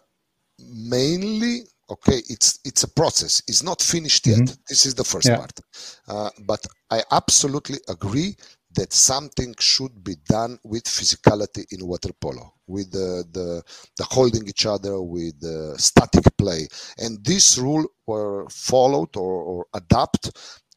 mainly 0.60 1.64
okay 1.90 2.22
it's 2.30 2.60
it's 2.64 2.84
a 2.84 2.88
process 2.88 3.42
it's 3.48 3.62
not 3.64 3.82
finished 3.82 4.26
yet 4.26 4.40
mm-hmm. 4.40 4.62
this 4.70 4.86
is 4.86 4.96
the 4.96 5.04
first 5.04 5.28
yeah. 5.28 5.36
part 5.38 5.60
uh, 6.08 6.30
but 6.46 6.66
i 6.90 7.04
absolutely 7.12 7.78
agree 7.90 8.36
that 8.76 8.92
something 8.94 9.54
should 9.60 10.04
be 10.04 10.16
done 10.28 10.58
with 10.64 10.84
physicality 10.86 11.66
in 11.72 11.86
water 11.86 12.12
polo 12.20 12.54
with 12.68 12.92
the 12.92 13.24
the, 13.32 13.62
the 13.98 14.04
holding 14.06 14.48
each 14.48 14.66
other 14.66 15.02
with 15.02 15.40
the 15.40 15.76
static 15.78 16.26
play 16.38 16.68
and 17.00 17.24
this 17.26 17.58
rule 17.58 17.86
were 18.08 18.48
followed 18.50 19.16
or, 19.16 19.44
or 19.44 19.66
adapt 19.74 20.32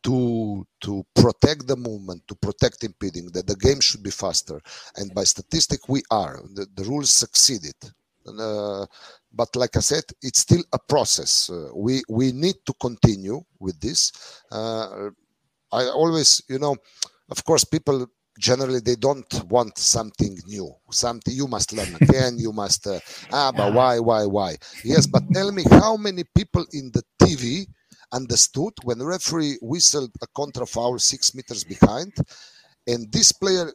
to 0.07 0.65
to 0.81 1.05
protect 1.17 1.67
the 1.67 1.77
movement, 1.77 2.23
to 2.29 2.37
protect 2.37 2.85
impeding, 2.85 3.27
that 3.33 3.47
the 3.49 3.57
game 3.57 3.81
should 3.81 4.05
be 4.05 4.11
faster. 4.11 4.61
And 4.97 5.13
by 5.13 5.25
statistic, 5.25 5.89
we 5.89 6.03
are. 6.13 6.41
The, 6.55 6.67
the 6.77 6.85
rules 6.85 7.11
succeeded. 7.11 7.75
Uh, 8.27 8.87
but 9.33 9.55
like 9.57 9.77
I 9.77 9.81
said, 9.81 10.05
it's 10.23 10.41
still 10.41 10.63
a 10.73 10.79
process. 10.79 11.51
Uh, 11.51 11.71
we 11.75 12.03
we 12.09 12.31
need 12.33 12.57
to 12.67 12.73
continue 12.81 13.41
with 13.59 13.81
this. 13.81 14.13
Uh, 14.51 15.11
I 15.73 15.83
always, 15.89 16.43
you 16.49 16.61
know, 16.61 16.77
of 17.31 17.45
course, 17.45 17.65
people 17.65 18.07
generally 18.39 18.81
they 18.81 18.97
don't 18.97 19.45
want 19.49 19.79
something 19.79 20.39
new. 20.47 20.73
Something 20.91 21.35
you 21.35 21.49
must 21.49 21.73
learn 21.73 21.95
again 22.01 22.39
you 22.39 22.53
must 22.53 22.87
uh, 22.87 23.01
ah 23.33 23.53
but 23.53 23.73
why 23.73 23.99
why 23.99 24.27
why? 24.27 24.57
Yes 24.85 25.07
but 25.07 25.23
tell 25.33 25.53
me 25.53 25.65
how 25.71 25.97
many 25.97 26.25
people 26.35 26.65
in 26.73 26.91
the 26.93 27.03
tv 27.23 27.67
understood 28.13 28.73
when 28.85 28.99
the 28.99 29.07
referee 29.07 29.59
whistled 29.63 30.11
a 30.23 30.27
contra 30.37 30.67
foul 30.67 30.99
six 30.99 31.35
meters 31.35 31.65
behind 31.65 32.13
and 32.87 33.11
this 33.11 33.33
player 33.33 33.73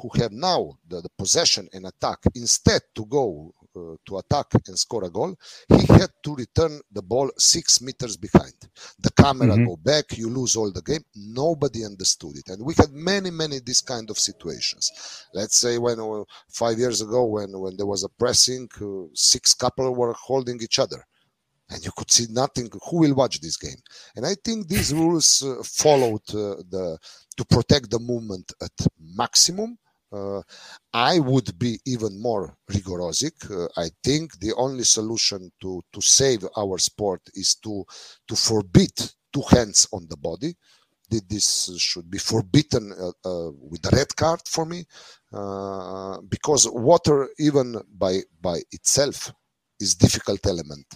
who 0.00 0.10
have 0.14 0.32
now 0.32 0.72
the, 0.88 1.00
the 1.00 1.08
possession 1.18 1.68
and 1.72 1.86
attack 1.86 2.18
instead 2.34 2.82
to 2.94 3.04
go 3.06 3.52
uh, 3.76 3.96
to 4.06 4.18
attack 4.18 4.46
and 4.66 4.78
score 4.78 5.04
a 5.04 5.10
goal, 5.10 5.34
he 5.68 5.86
had 5.86 6.10
to 6.22 6.34
return 6.34 6.80
the 6.92 7.02
ball 7.02 7.30
six 7.38 7.80
meters 7.80 8.16
behind. 8.16 8.54
The 8.98 9.10
camera 9.10 9.48
mm-hmm. 9.48 9.66
go 9.66 9.76
back, 9.76 10.16
you 10.16 10.28
lose 10.28 10.56
all 10.56 10.72
the 10.72 10.82
game. 10.82 11.04
Nobody 11.14 11.84
understood 11.84 12.36
it, 12.36 12.48
and 12.48 12.64
we 12.64 12.74
had 12.74 12.92
many, 12.92 13.30
many 13.30 13.60
these 13.60 13.80
kind 13.80 14.10
of 14.10 14.18
situations. 14.18 14.90
Let's 15.32 15.58
say 15.58 15.78
when 15.78 16.00
uh, 16.00 16.24
five 16.48 16.78
years 16.78 17.00
ago, 17.00 17.24
when 17.24 17.58
when 17.58 17.76
there 17.76 17.86
was 17.86 18.04
a 18.04 18.08
pressing, 18.08 18.68
uh, 18.80 19.08
six 19.14 19.54
couple 19.54 19.94
were 19.94 20.14
holding 20.14 20.60
each 20.62 20.78
other 20.78 21.04
and 21.70 21.84
you 21.84 21.90
could 21.96 22.10
see 22.10 22.26
nothing 22.30 22.70
who 22.88 22.98
will 23.00 23.14
watch 23.14 23.40
this 23.40 23.56
game 23.56 23.80
and 24.16 24.26
i 24.26 24.34
think 24.44 24.68
these 24.68 24.92
rules 25.00 25.42
uh, 25.42 25.62
followed 25.62 26.22
uh, 26.30 26.56
the 26.70 26.98
to 27.36 27.44
protect 27.44 27.90
the 27.90 27.98
movement 27.98 28.52
at 28.62 28.72
maximum 28.98 29.78
I 30.92 31.18
would 31.18 31.58
be 31.58 31.78
even 31.86 32.20
more 32.20 32.56
rigorous. 32.68 33.22
Uh, 33.24 33.66
I 33.76 33.90
think 34.02 34.38
the 34.38 34.54
only 34.54 34.84
solution 34.84 35.50
to, 35.60 35.82
to 35.92 36.00
save 36.00 36.46
our 36.56 36.78
sport 36.78 37.22
is 37.34 37.56
to, 37.56 37.84
to 38.28 38.36
forbid 38.36 38.92
two 39.32 39.42
hands 39.50 39.88
on 39.92 40.06
the 40.08 40.16
body. 40.16 40.54
This 41.10 41.70
should 41.78 42.10
be 42.10 42.18
forbidden 42.18 42.92
uh, 42.92 43.12
uh, 43.28 43.50
with 43.70 43.84
a 43.86 43.94
red 43.94 44.16
card 44.16 44.40
for 44.46 44.64
me, 44.64 44.84
uh, 45.32 46.20
because 46.28 46.68
water, 46.68 47.28
even 47.38 47.80
by 47.96 48.20
by 48.40 48.62
itself, 48.72 49.32
is 49.78 49.94
difficult 49.94 50.44
element 50.46 50.86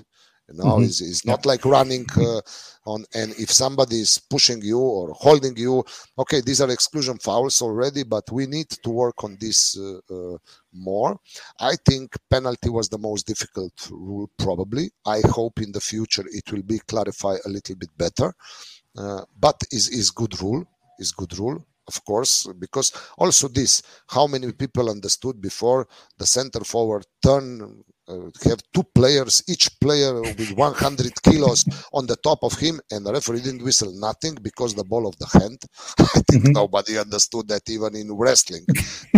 you 0.48 0.56
know 0.56 0.64
mm-hmm. 0.64 0.84
it's, 0.84 1.00
it's 1.00 1.24
not 1.24 1.44
yeah. 1.44 1.50
like 1.52 1.64
running 1.64 2.06
uh, 2.16 2.40
on 2.86 3.04
and 3.14 3.32
if 3.38 3.50
somebody 3.50 4.00
is 4.00 4.18
pushing 4.30 4.60
you 4.62 4.78
or 4.78 5.12
holding 5.12 5.56
you 5.56 5.84
okay 6.18 6.40
these 6.40 6.60
are 6.60 6.70
exclusion 6.70 7.18
fouls 7.18 7.60
already 7.62 8.02
but 8.02 8.24
we 8.32 8.46
need 8.46 8.68
to 8.68 8.90
work 8.90 9.22
on 9.24 9.36
this 9.40 9.78
uh, 9.78 9.98
uh, 10.10 10.36
more 10.72 11.18
i 11.60 11.74
think 11.88 12.16
penalty 12.30 12.70
was 12.70 12.88
the 12.88 12.98
most 12.98 13.26
difficult 13.26 13.72
rule 13.90 14.30
probably 14.38 14.90
i 15.06 15.20
hope 15.26 15.60
in 15.60 15.72
the 15.72 15.80
future 15.80 16.24
it 16.30 16.50
will 16.52 16.62
be 16.62 16.78
clarified 16.80 17.40
a 17.44 17.48
little 17.48 17.76
bit 17.76 17.90
better 17.96 18.32
uh, 18.96 19.22
but 19.38 19.56
is 19.70 19.88
is 19.88 20.10
good 20.10 20.40
rule 20.40 20.64
is 20.98 21.12
good 21.12 21.38
rule 21.38 21.64
of 21.88 22.04
course, 22.04 22.46
because 22.58 22.92
also 23.16 23.48
this, 23.48 23.82
how 24.08 24.26
many 24.26 24.52
people 24.52 24.90
understood 24.90 25.40
before 25.40 25.88
the 26.18 26.26
center 26.26 26.60
forward 26.60 27.06
turn 27.22 27.82
uh, 28.08 28.30
have 28.44 28.60
two 28.72 28.84
players, 28.94 29.42
each 29.48 29.68
player 29.80 30.20
with 30.20 30.52
100 30.52 31.22
kilos 31.22 31.64
on 31.92 32.06
the 32.06 32.16
top 32.16 32.38
of 32.42 32.58
him, 32.58 32.80
and 32.90 33.04
the 33.04 33.12
referee 33.12 33.40
didn't 33.40 33.62
whistle 33.62 33.92
nothing 33.98 34.34
because 34.42 34.74
the 34.74 34.84
ball 34.84 35.06
of 35.06 35.16
the 35.18 35.26
hand. 35.38 35.62
I 35.98 36.20
think 36.30 36.44
mm-hmm. 36.44 36.52
nobody 36.52 36.98
understood 36.98 37.48
that 37.48 37.68
even 37.68 37.94
in 37.96 38.12
wrestling, 38.14 38.64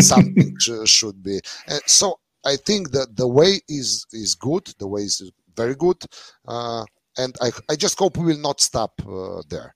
something 0.00 0.56
should 0.84 1.22
be. 1.22 1.40
And 1.68 1.80
so 1.86 2.18
I 2.44 2.56
think 2.56 2.90
that 2.92 3.16
the 3.16 3.28
way 3.28 3.60
is 3.68 4.06
is 4.12 4.34
good. 4.34 4.66
The 4.78 4.86
way 4.86 5.02
is 5.02 5.30
very 5.56 5.74
good, 5.74 6.02
uh, 6.46 6.84
and 7.18 7.34
I 7.40 7.50
I 7.68 7.76
just 7.76 7.98
hope 7.98 8.16
we 8.16 8.24
will 8.26 8.38
not 8.40 8.60
stop 8.60 8.92
uh, 9.06 9.42
there. 9.48 9.74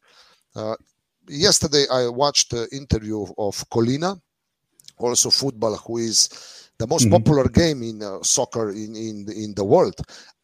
Uh, 0.56 0.76
yesterday 1.28 1.84
I 1.90 2.08
watched 2.08 2.50
the 2.50 2.68
interview 2.72 3.22
of 3.38 3.64
Collina, 3.70 4.20
also 4.98 5.30
football, 5.30 5.76
who 5.76 5.98
is 5.98 6.63
the 6.78 6.86
most 6.86 7.04
mm-hmm. 7.04 7.12
popular 7.12 7.48
game 7.48 7.82
in 7.82 8.02
uh, 8.02 8.22
soccer 8.22 8.70
in, 8.70 8.96
in 8.96 9.26
in 9.30 9.54
the 9.54 9.64
world 9.64 9.94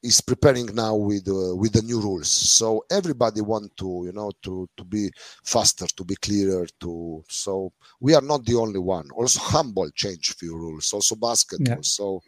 is 0.03 0.21
preparing 0.21 0.67
now 0.75 0.95
with 0.95 1.29
uh, 1.29 1.55
with 1.57 1.73
the 1.73 1.83
new 1.83 2.01
rules 2.01 2.29
so 2.29 2.85
everybody 2.91 3.41
want 3.41 3.77
to 3.77 4.03
you 4.07 4.13
know 4.13 4.31
to 4.43 4.69
to 4.77 4.85
be 4.85 5.11
faster 5.45 5.87
to 5.97 6.05
be 6.05 6.15
clearer 6.17 6.67
to 6.81 7.23
so 7.29 7.73
we 8.01 8.15
are 8.15 8.23
not 8.23 8.45
the 8.45 8.55
only 8.55 8.79
one 8.79 9.09
also 9.11 9.41
handball 9.41 9.91
changed 9.91 10.35
few 10.39 10.57
rules 10.57 10.93
also 10.93 11.17
basketball 11.17 11.77
yeah. 11.77 11.83
so 11.83 12.23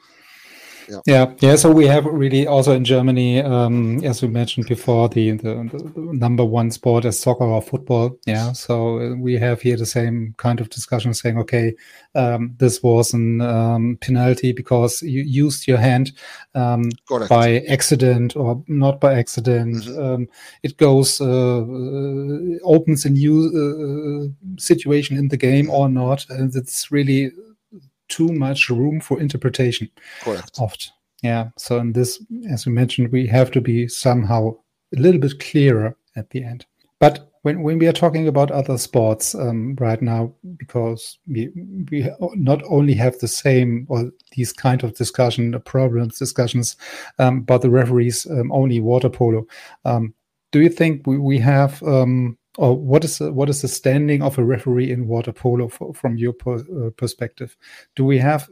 yeah. 0.88 1.00
yeah. 1.06 1.34
Yeah 1.40 1.56
so 1.56 1.70
we 1.70 1.86
have 1.86 2.04
really 2.04 2.46
also 2.46 2.72
in 2.72 2.84
germany 2.84 3.40
um, 3.40 4.02
as 4.04 4.22
we 4.22 4.28
mentioned 4.28 4.66
before 4.66 5.08
the, 5.08 5.32
the, 5.32 5.54
the, 5.94 6.12
number 6.12 6.44
one 6.44 6.70
sport 6.70 7.04
is 7.04 7.18
soccer 7.18 7.44
or 7.44 7.62
football. 7.62 8.18
Yeah 8.26 8.52
so 8.52 9.14
we 9.18 9.34
have 9.38 9.60
here 9.62 9.76
the 9.76 9.86
same 9.86 10.34
kind 10.38 10.60
of 10.60 10.70
discussion 10.70 11.14
saying 11.14 11.38
okay 11.38 11.74
um, 12.14 12.54
this 12.58 12.82
was 12.82 13.14
an 13.14 13.40
um, 13.40 13.98
penalty 14.00 14.52
because 14.52 15.02
you 15.02 15.22
used 15.22 15.66
your 15.66 15.78
hand 15.78 16.12
um, 16.54 16.90
by 17.28 17.60
accident 17.68 18.36
or 18.36 18.62
not 18.68 19.00
by 19.00 19.14
accident. 19.14 19.84
Mm-hmm. 19.84 20.02
Um, 20.02 20.28
it 20.62 20.76
goes 20.76 21.20
uh, 21.20 21.60
uh, 21.60 22.58
opens 22.64 23.04
a 23.04 23.10
new 23.10 23.48
uh, 23.54 24.60
situation 24.60 25.16
in 25.16 25.28
the 25.28 25.36
game 25.36 25.70
or 25.70 25.88
not. 25.88 26.26
And 26.28 26.54
it's 26.54 26.90
really 26.90 27.32
too 28.12 28.28
much 28.28 28.69
room 28.69 29.00
for 29.00 29.21
interpretation. 29.21 29.88
Correct. 30.21 30.59
Oft. 30.59 30.92
Yeah. 31.23 31.49
So 31.57 31.78
in 31.78 31.92
this, 31.92 32.23
as 32.50 32.66
we 32.66 32.73
mentioned, 32.73 33.12
we 33.12 33.26
have 33.28 33.50
to 33.52 33.61
be 33.61 33.88
somehow 33.88 34.57
a 34.97 35.00
little 35.00 35.21
bit 35.21 35.40
clearer 35.40 35.97
at 36.16 36.31
the 36.31 36.45
end. 36.45 36.66
But 36.99 37.33
when, 37.42 37.62
when 37.62 37.78
we 37.78 37.88
are 37.88 37.92
talking 37.92 38.28
about 38.28 38.50
other 38.50 38.78
sports 38.78 39.35
um, 39.35 39.76
right 39.81 40.00
now, 40.00 40.33
because 40.59 41.19
we 41.26 41.50
we 41.90 42.09
not 42.35 42.62
only 42.69 42.95
have 42.95 43.19
the 43.19 43.28
same 43.28 43.87
or 43.88 44.11
these 44.37 44.52
kind 44.52 44.85
of 44.85 44.95
discussion 44.95 45.61
problems 45.64 46.19
discussions 46.19 46.76
um, 47.19 47.38
about 47.38 47.62
the 47.62 47.71
referees 47.71 48.26
um, 48.31 48.52
only 48.52 48.81
water 48.81 49.09
polo. 49.09 49.47
Um, 49.85 50.14
do 50.52 50.61
you 50.61 50.69
think 50.69 51.07
we, 51.07 51.19
we 51.19 51.38
have 51.38 51.83
um, 51.83 52.38
or 52.59 52.76
what 52.76 53.04
is 53.04 53.18
the, 53.18 53.32
what 53.32 53.49
is 53.49 53.62
the 53.62 53.68
standing 53.68 54.23
of 54.23 54.38
a 54.38 54.44
referee 54.44 54.90
in 54.90 55.09
water 55.09 55.32
polo 55.32 55.68
for, 55.68 55.94
from 55.94 56.18
your 56.18 56.32
per, 56.32 56.56
uh, 56.56 56.90
perspective? 56.90 57.56
Do 57.97 58.04
we 58.04 58.18
have 58.18 58.49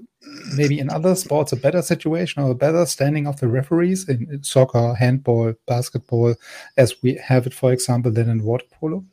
maybe 0.56 0.78
in 0.78 0.90
other 0.90 1.14
sports 1.14 1.52
a 1.52 1.56
better 1.56 1.82
situation 1.82 2.42
or 2.42 2.50
a 2.50 2.54
better 2.54 2.86
standing 2.86 3.26
of 3.26 3.38
the 3.40 3.48
referees 3.48 4.08
in 4.08 4.42
soccer, 4.42 4.94
handball, 4.94 5.54
basketball, 5.66 6.34
as 6.76 6.94
we 7.02 7.14
have 7.14 7.46
it, 7.46 7.54
for 7.54 7.72
example, 7.72 8.10
than 8.10 8.30
in 8.30 8.42
water 8.42 8.66
polo? 8.72 9.04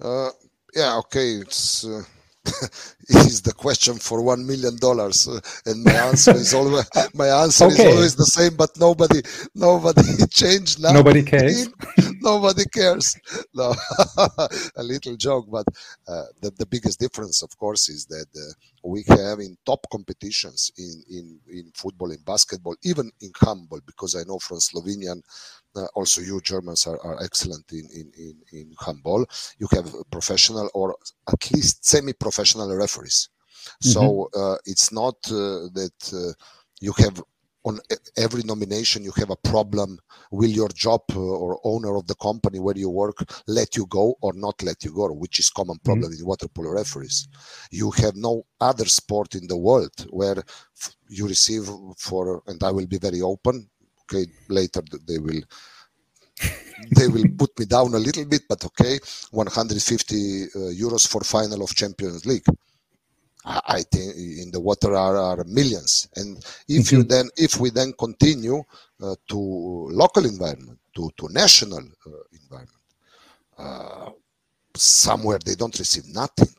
Uh, 0.00 0.30
yeah, 0.74 0.96
okay, 0.98 1.36
it's. 1.36 1.84
Uh 1.84 2.02
is 3.08 3.42
the 3.42 3.52
question 3.52 3.94
for 3.94 4.22
one 4.22 4.46
million 4.46 4.76
dollars, 4.76 5.28
uh, 5.28 5.40
and 5.66 5.84
my 5.84 5.92
answer 5.92 6.32
is 6.32 6.54
always 6.54 6.88
my 7.14 7.28
answer 7.28 7.66
okay. 7.66 7.74
is 7.74 7.94
always 7.94 8.16
the 8.16 8.24
same. 8.24 8.56
But 8.56 8.70
nobody, 8.78 9.20
nobody 9.54 10.02
changed. 10.30 10.80
Nothing. 10.80 10.96
Nobody 10.96 11.22
cares. 11.22 11.68
nobody 12.20 12.64
cares. 12.64 13.16
No, 13.54 13.74
a 14.76 14.82
little 14.82 15.16
joke, 15.16 15.46
but 15.50 15.66
uh, 16.08 16.24
the 16.40 16.50
the 16.58 16.66
biggest 16.66 16.98
difference, 16.98 17.42
of 17.42 17.56
course, 17.58 17.88
is 17.88 18.06
that 18.06 18.26
uh, 18.36 18.52
we 18.88 19.04
have 19.08 19.40
in 19.40 19.56
top 19.66 19.86
competitions 19.90 20.70
in 20.78 21.02
in 21.10 21.40
in 21.48 21.72
football, 21.74 22.10
in 22.10 22.22
basketball, 22.24 22.76
even 22.84 23.10
in 23.20 23.32
handball, 23.40 23.80
because 23.86 24.14
I 24.16 24.22
know 24.24 24.38
from 24.38 24.58
Slovenian 24.58 25.22
uh, 25.76 25.86
also 25.94 26.20
you 26.20 26.40
Germans 26.40 26.86
are, 26.86 27.00
are 27.04 27.22
excellent 27.22 27.70
in, 27.72 27.88
in, 27.94 28.12
in, 28.16 28.36
in 28.52 28.74
handball. 28.84 29.24
You 29.58 29.68
have 29.72 29.92
professional 30.10 30.70
or 30.74 30.96
at 31.28 31.50
least 31.52 31.84
semi-professional 31.84 32.74
referees. 32.74 32.93
Mm-hmm. 33.02 33.88
So 33.88 34.28
uh, 34.36 34.56
it's 34.66 34.92
not 34.92 35.16
uh, 35.30 35.68
that 35.78 36.12
uh, 36.12 36.32
you 36.80 36.92
have 36.98 37.22
on 37.66 37.78
every 38.18 38.42
nomination 38.42 39.02
you 39.02 39.12
have 39.16 39.30
a 39.30 39.36
problem. 39.36 39.98
Will 40.30 40.50
your 40.50 40.68
job 40.68 41.00
uh, 41.14 41.18
or 41.18 41.58
owner 41.64 41.96
of 41.96 42.06
the 42.06 42.14
company 42.16 42.58
where 42.58 42.76
you 42.76 42.90
work 42.90 43.24
let 43.46 43.74
you 43.74 43.86
go 43.86 44.16
or 44.20 44.34
not 44.34 44.62
let 44.62 44.84
you 44.84 44.92
go, 44.92 45.10
which 45.12 45.38
is 45.38 45.48
common 45.48 45.76
mm-hmm. 45.76 45.84
problem 45.84 46.12
mm-hmm. 46.12 46.20
in 46.20 46.26
water 46.26 46.48
polo 46.48 46.70
referees. 46.72 47.26
You 47.70 47.90
have 47.92 48.16
no 48.16 48.44
other 48.60 48.84
sport 48.84 49.34
in 49.34 49.46
the 49.46 49.56
world 49.56 49.94
where 50.10 50.42
you 51.08 51.26
receive 51.26 51.70
for, 51.98 52.42
and 52.46 52.62
I 52.62 52.70
will 52.70 52.86
be 52.86 52.98
very 52.98 53.22
open 53.22 53.70
okay 54.04 54.30
later 54.48 54.82
they 55.08 55.18
will 55.18 55.42
they 56.96 57.08
will 57.08 57.24
put 57.38 57.58
me 57.58 57.64
down 57.64 57.94
a 57.94 57.98
little 57.98 58.24
bit 58.24 58.42
but 58.48 58.64
okay 58.64 58.98
150 59.30 60.44
uh, 60.44 60.48
euros 60.72 61.06
for 61.06 61.20
final 61.22 61.62
of 61.62 61.74
champions 61.74 62.26
league 62.26 62.46
I 63.44 63.82
think 63.82 64.16
in 64.16 64.50
the 64.50 64.60
water 64.60 64.94
are, 64.94 65.16
are 65.16 65.44
millions, 65.44 66.08
and 66.16 66.38
if 66.68 66.86
mm-hmm. 66.86 66.96
you 66.96 67.02
then 67.04 67.28
if 67.36 67.58
we 67.58 67.70
then 67.70 67.92
continue 67.98 68.62
uh, 69.02 69.14
to 69.28 69.38
local 69.38 70.24
environment, 70.24 70.78
to 70.96 71.10
to 71.18 71.28
national 71.30 71.84
uh, 72.06 72.10
environment, 72.32 72.84
uh, 73.58 74.10
somewhere 74.74 75.38
they 75.44 75.54
don't 75.54 75.78
receive 75.78 76.06
nothing 76.08 76.54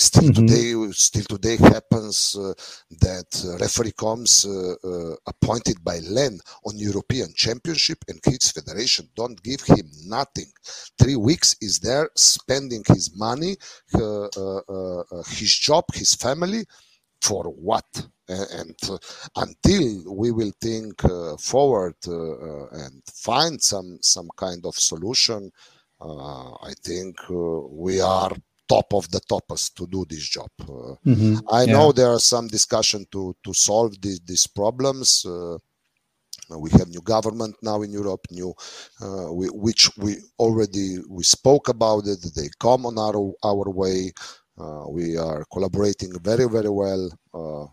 still 0.00 0.30
mm-hmm. 0.30 0.46
today 0.46 0.92
still 0.92 1.24
today 1.24 1.56
happens 1.56 2.34
uh, 2.36 2.54
that 3.00 3.28
uh, 3.44 3.58
referee 3.58 3.92
comes 3.92 4.46
uh, 4.46 4.74
uh, 4.82 5.14
appointed 5.26 5.76
by 5.84 5.98
len 6.08 6.38
on 6.64 6.78
european 6.78 7.28
championship 7.34 7.98
and 8.08 8.22
kids 8.22 8.50
federation 8.50 9.06
don't 9.14 9.42
give 9.42 9.60
him 9.62 9.86
nothing 10.06 10.50
three 10.98 11.16
weeks 11.16 11.54
is 11.60 11.78
there 11.80 12.08
spending 12.16 12.82
his 12.88 13.14
money 13.14 13.56
uh, 13.94 14.24
uh, 14.24 15.02
his 15.28 15.54
job 15.54 15.84
his 15.92 16.14
family 16.14 16.64
for 17.20 17.44
what 17.44 17.84
and 18.28 18.76
until 19.36 20.14
we 20.14 20.30
will 20.30 20.52
think 20.62 20.94
forward 21.38 21.96
and 22.06 23.02
find 23.12 23.60
some 23.60 23.98
some 24.00 24.28
kind 24.36 24.64
of 24.64 24.74
solution 24.76 25.50
i 26.00 26.72
think 26.82 27.16
we 27.28 28.00
are 28.00 28.32
top 28.70 28.94
of 28.94 29.10
the 29.10 29.20
toppers 29.32 29.64
to 29.70 29.86
do 29.86 30.04
this 30.08 30.24
job. 30.36 30.50
Uh, 30.62 30.94
mm-hmm. 31.04 31.36
I 31.50 31.62
yeah. 31.64 31.72
know 31.72 31.86
there 31.92 32.12
are 32.14 32.24
some 32.34 32.46
discussion 32.58 33.00
to 33.12 33.22
to 33.44 33.50
solve 33.68 33.92
these 34.00 34.20
these 34.30 34.46
problems. 34.46 35.08
Uh, 35.26 35.58
we 36.64 36.70
have 36.78 36.88
new 36.88 37.04
government 37.14 37.54
now 37.62 37.78
in 37.82 37.92
Europe, 37.92 38.22
new 38.30 38.50
uh, 39.04 39.28
we, 39.38 39.46
which 39.66 39.82
we 39.96 40.10
already 40.38 40.88
we 41.08 41.24
spoke 41.38 41.66
about 41.68 42.02
it. 42.12 42.20
They 42.36 42.48
come 42.66 42.82
on 42.86 42.96
our 42.98 43.18
our 43.50 43.66
way. 43.82 44.12
Uh, 44.62 44.84
we 44.96 45.16
are 45.16 45.44
collaborating 45.52 46.12
very 46.30 46.46
very 46.56 46.72
well 46.82 47.04
uh, 47.40 47.66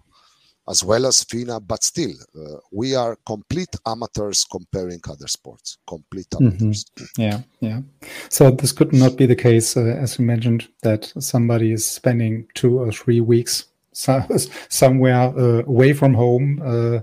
as 0.70 0.84
well 0.84 1.06
as 1.06 1.24
FINA, 1.24 1.60
but 1.60 1.84
still, 1.84 2.12
uh, 2.36 2.58
we 2.72 2.96
are 2.96 3.18
complete 3.26 3.74
amateurs 3.86 4.46
comparing 4.50 5.00
other 5.10 5.28
sports. 5.28 5.78
Complete 5.88 6.30
mm-hmm. 6.32 6.48
amateurs. 6.48 6.86
Mm-hmm. 6.98 7.22
Yeah, 7.22 7.42
yeah. 7.62 7.82
So 8.30 8.52
this 8.52 8.72
could 8.72 8.94
not 8.94 9.16
be 9.16 9.26
the 9.26 9.36
case, 9.36 9.78
uh, 9.78 9.98
as 10.00 10.20
you 10.20 10.26
mentioned, 10.26 10.68
that 10.84 11.12
somebody 11.20 11.72
is 11.72 11.86
spending 11.86 12.48
two 12.54 12.80
or 12.80 12.92
three 12.92 13.22
weeks 13.22 13.66
so, 13.94 14.24
somewhere 14.70 15.34
uh, 15.38 15.64
away 15.66 15.94
from 15.94 16.14
home 16.14 16.62
uh, 16.64 17.00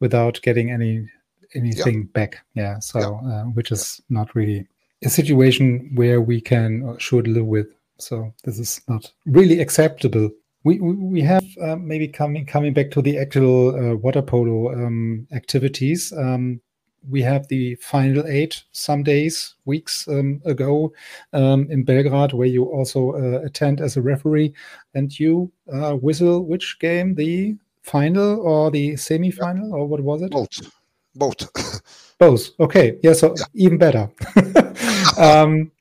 without 0.00 0.40
getting 0.42 0.70
any 0.70 1.08
anything 1.54 1.98
yeah. 1.98 2.12
back. 2.12 2.44
Yeah. 2.54 2.78
So, 2.80 2.98
yeah. 2.98 3.28
Uh, 3.30 3.44
which 3.44 3.70
is 3.70 4.00
yeah. 4.08 4.18
not 4.18 4.34
really 4.34 4.66
a 5.04 5.08
situation 5.08 5.90
where 5.94 6.20
we 6.20 6.40
can 6.40 6.82
or 6.82 6.98
should 6.98 7.28
live 7.28 7.46
with. 7.46 7.68
So 7.98 8.34
this 8.42 8.58
is 8.58 8.80
not 8.88 9.12
really 9.24 9.60
acceptable 9.60 10.30
we 10.64 10.80
we 10.80 11.20
have 11.20 11.44
uh, 11.60 11.76
maybe 11.76 12.08
coming 12.08 12.46
coming 12.46 12.72
back 12.72 12.90
to 12.92 13.02
the 13.02 13.18
actual 13.18 13.74
uh, 13.76 13.94
water 13.94 14.22
polo 14.22 14.72
um, 14.72 15.28
activities. 15.32 16.12
Um, 16.12 16.60
we 17.08 17.20
have 17.20 17.46
the 17.48 17.74
final 17.76 18.26
eight 18.26 18.64
some 18.72 19.02
days, 19.02 19.56
weeks 19.66 20.08
um, 20.08 20.40
ago 20.46 20.92
um, 21.34 21.70
in 21.70 21.84
Belgrade, 21.84 22.32
where 22.32 22.48
you 22.48 22.64
also 22.64 23.12
uh, 23.12 23.44
attend 23.44 23.82
as 23.82 23.98
a 23.98 24.02
referee, 24.02 24.54
and 24.94 25.18
you 25.18 25.52
uh, 25.70 25.92
whistle 25.92 26.46
which 26.46 26.78
game, 26.80 27.14
the 27.14 27.56
final 27.82 28.40
or 28.40 28.70
the 28.70 28.96
semi-final, 28.96 29.68
yeah. 29.68 29.74
or 29.74 29.86
what 29.86 30.00
was 30.00 30.22
it? 30.22 30.30
Both, 30.30 30.70
both. 31.14 31.82
Both. 32.18 32.50
Okay. 32.60 32.96
Yeah. 33.02 33.12
So 33.12 33.34
yeah. 33.36 33.44
even 33.54 33.76
better. 33.76 34.08
um, 35.18 35.72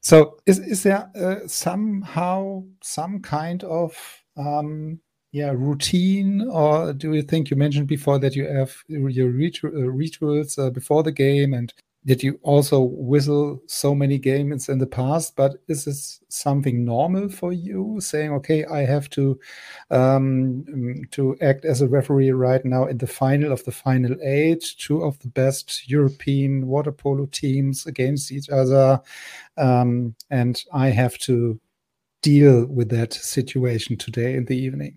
so 0.00 0.36
is 0.44 0.58
is 0.58 0.82
there 0.82 1.08
uh, 1.14 1.46
somehow 1.46 2.64
some 2.82 3.20
kind 3.20 3.62
of 3.64 3.96
yeah 5.32 5.52
routine 5.54 6.48
or 6.50 6.92
do 6.92 7.12
you 7.12 7.22
think 7.22 7.50
you 7.50 7.56
mentioned 7.56 7.86
before 7.86 8.18
that 8.18 8.34
you 8.34 8.46
have 8.46 8.74
your 8.88 9.28
uh, 9.28 9.68
rituals 9.90 10.58
uh, 10.58 10.70
before 10.70 11.02
the 11.02 11.12
game 11.12 11.52
and 11.52 11.74
did 12.06 12.22
you 12.22 12.38
also 12.42 12.82
whistle 12.82 13.60
so 13.66 13.92
many 13.92 14.16
games 14.16 14.68
in 14.68 14.78
the 14.78 14.86
past 14.86 15.34
but 15.36 15.56
is 15.66 15.84
this 15.84 16.20
something 16.28 16.84
normal 16.84 17.28
for 17.28 17.52
you? 17.52 17.98
Saying 18.00 18.30
okay 18.34 18.64
i 18.64 18.80
have 18.86 19.10
to 19.10 19.38
um, 19.90 20.64
to 21.10 21.36
act 21.42 21.64
as 21.64 21.82
a 21.82 21.88
referee 21.88 22.30
right 22.30 22.64
now 22.64 22.86
in 22.86 22.98
the 22.98 23.06
final 23.06 23.52
of 23.52 23.64
the 23.64 23.72
final 23.72 24.16
eight 24.22 24.64
two 24.78 25.02
of 25.02 25.18
the 25.18 25.28
best 25.28 25.90
european 25.90 26.66
water 26.66 26.92
polo 26.92 27.26
teams 27.26 27.86
against 27.86 28.32
each 28.32 28.48
other 28.48 29.00
um, 29.58 30.14
and 30.30 30.64
i 30.72 30.88
have 30.88 31.18
to 31.18 31.60
deal 32.30 32.66
with 32.66 32.88
that 32.90 33.12
situation 33.14 33.96
today 33.96 34.34
in 34.38 34.44
the 34.46 34.58
evening? 34.66 34.94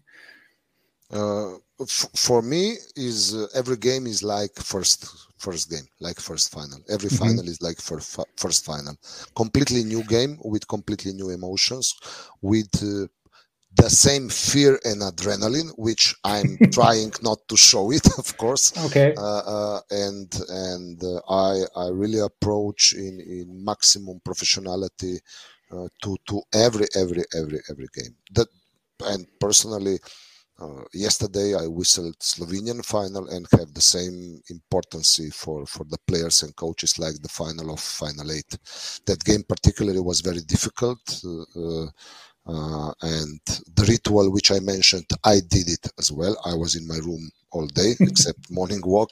Uh, 1.12 1.56
f- 1.82 2.10
for 2.15 2.42
me, 2.42 2.63
is 2.96 3.36
uh, 3.36 3.48
every 3.54 3.78
game 3.78 4.06
is 4.13 4.22
like 4.24 4.54
first 4.74 5.00
first 5.38 5.70
game, 5.74 5.88
like 6.00 6.20
first 6.20 6.52
final. 6.58 6.80
Every 6.96 7.10
mm-hmm. 7.10 7.26
final 7.26 7.46
is 7.54 7.62
like 7.62 7.80
for 7.88 7.98
f- 7.98 8.32
first 8.44 8.62
final. 8.65 8.96
Completely 9.36 9.84
new 9.84 10.04
game 10.04 10.34
with 10.44 10.68
completely 10.68 11.13
new 11.13 11.30
emotions, 11.30 11.86
with 12.42 12.74
uh, 12.84 13.08
the 13.82 13.89
same 13.89 14.30
fear 14.30 14.80
and 14.89 15.02
adrenaline, 15.02 15.72
which 15.78 16.15
I'm 16.24 16.58
trying 16.78 17.12
not 17.22 17.39
to 17.50 17.56
show 17.58 17.92
it, 17.92 18.06
of 18.24 18.30
course. 18.38 18.65
Okay. 18.88 19.13
Uh, 19.18 19.44
uh, 19.56 19.80
and 19.92 20.30
and 20.68 20.98
uh, 21.04 21.22
I 21.30 21.54
I 21.84 21.86
really 22.02 22.22
approach 22.30 22.82
in 22.94 23.15
in 23.38 23.46
maximum 23.72 24.18
professionality 24.30 25.15
uh, 25.71 25.88
to 26.03 26.17
to 26.27 26.41
every 26.53 26.88
every 26.95 27.23
every 27.36 27.60
every 27.69 27.88
game. 27.93 28.15
That 28.34 28.47
and 29.05 29.25
personally, 29.39 29.97
uh, 30.60 30.84
yesterday 30.93 31.55
I 31.55 31.67
whistled 31.67 32.17
Slovenian 32.19 32.84
final 32.86 33.27
and 33.29 33.47
have 33.58 33.73
the 33.73 33.82
same 33.82 34.41
importance 34.49 35.19
for 35.34 35.65
for 35.65 35.86
the 35.86 35.97
players 36.08 36.43
and 36.43 36.55
coaches 36.55 36.99
like 36.99 37.21
the 37.21 37.29
final 37.29 37.71
of 37.73 37.79
final 37.79 38.32
eight. 38.32 38.58
That 39.05 39.23
game 39.23 39.43
particularly 39.47 40.01
was 40.01 40.21
very 40.21 40.41
difficult. 40.41 40.99
Uh, 41.25 41.88
uh, 42.47 42.91
and 43.03 43.39
the 43.75 43.86
ritual 43.88 44.32
which 44.32 44.51
I 44.51 44.60
mentioned, 44.60 45.05
I 45.23 45.39
did 45.47 45.69
it 45.69 45.88
as 45.99 46.12
well. 46.12 46.36
I 46.45 46.55
was 46.55 46.75
in 46.75 46.88
my 46.88 46.97
room 46.97 47.29
all 47.51 47.67
day 47.67 47.93
except 47.99 48.49
morning 48.49 48.82
walk, 48.84 49.12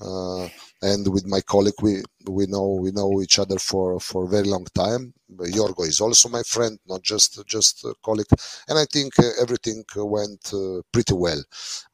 uh, 0.00 0.48
and 0.82 1.06
with 1.12 1.26
my 1.26 1.40
colleague, 1.42 1.80
we 1.80 2.02
we 2.28 2.46
know 2.46 2.78
we 2.80 2.90
know 2.90 3.20
each 3.22 3.38
other 3.38 3.58
for 3.58 4.00
for 4.00 4.24
a 4.24 4.28
very 4.28 4.48
long 4.48 4.66
time. 4.74 5.14
Yorgo 5.50 5.86
is 5.86 6.00
also 6.00 6.28
my 6.28 6.42
friend, 6.42 6.78
not 6.86 7.02
just 7.02 7.44
just 7.46 7.84
a 7.84 7.94
colleague, 8.04 8.26
and 8.68 8.78
I 8.78 8.84
think 8.92 9.18
uh, 9.18 9.30
everything 9.40 9.84
went 9.96 10.52
uh, 10.52 10.80
pretty 10.92 11.14
well. 11.14 11.42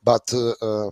But 0.03 0.33
uh, 0.35 0.91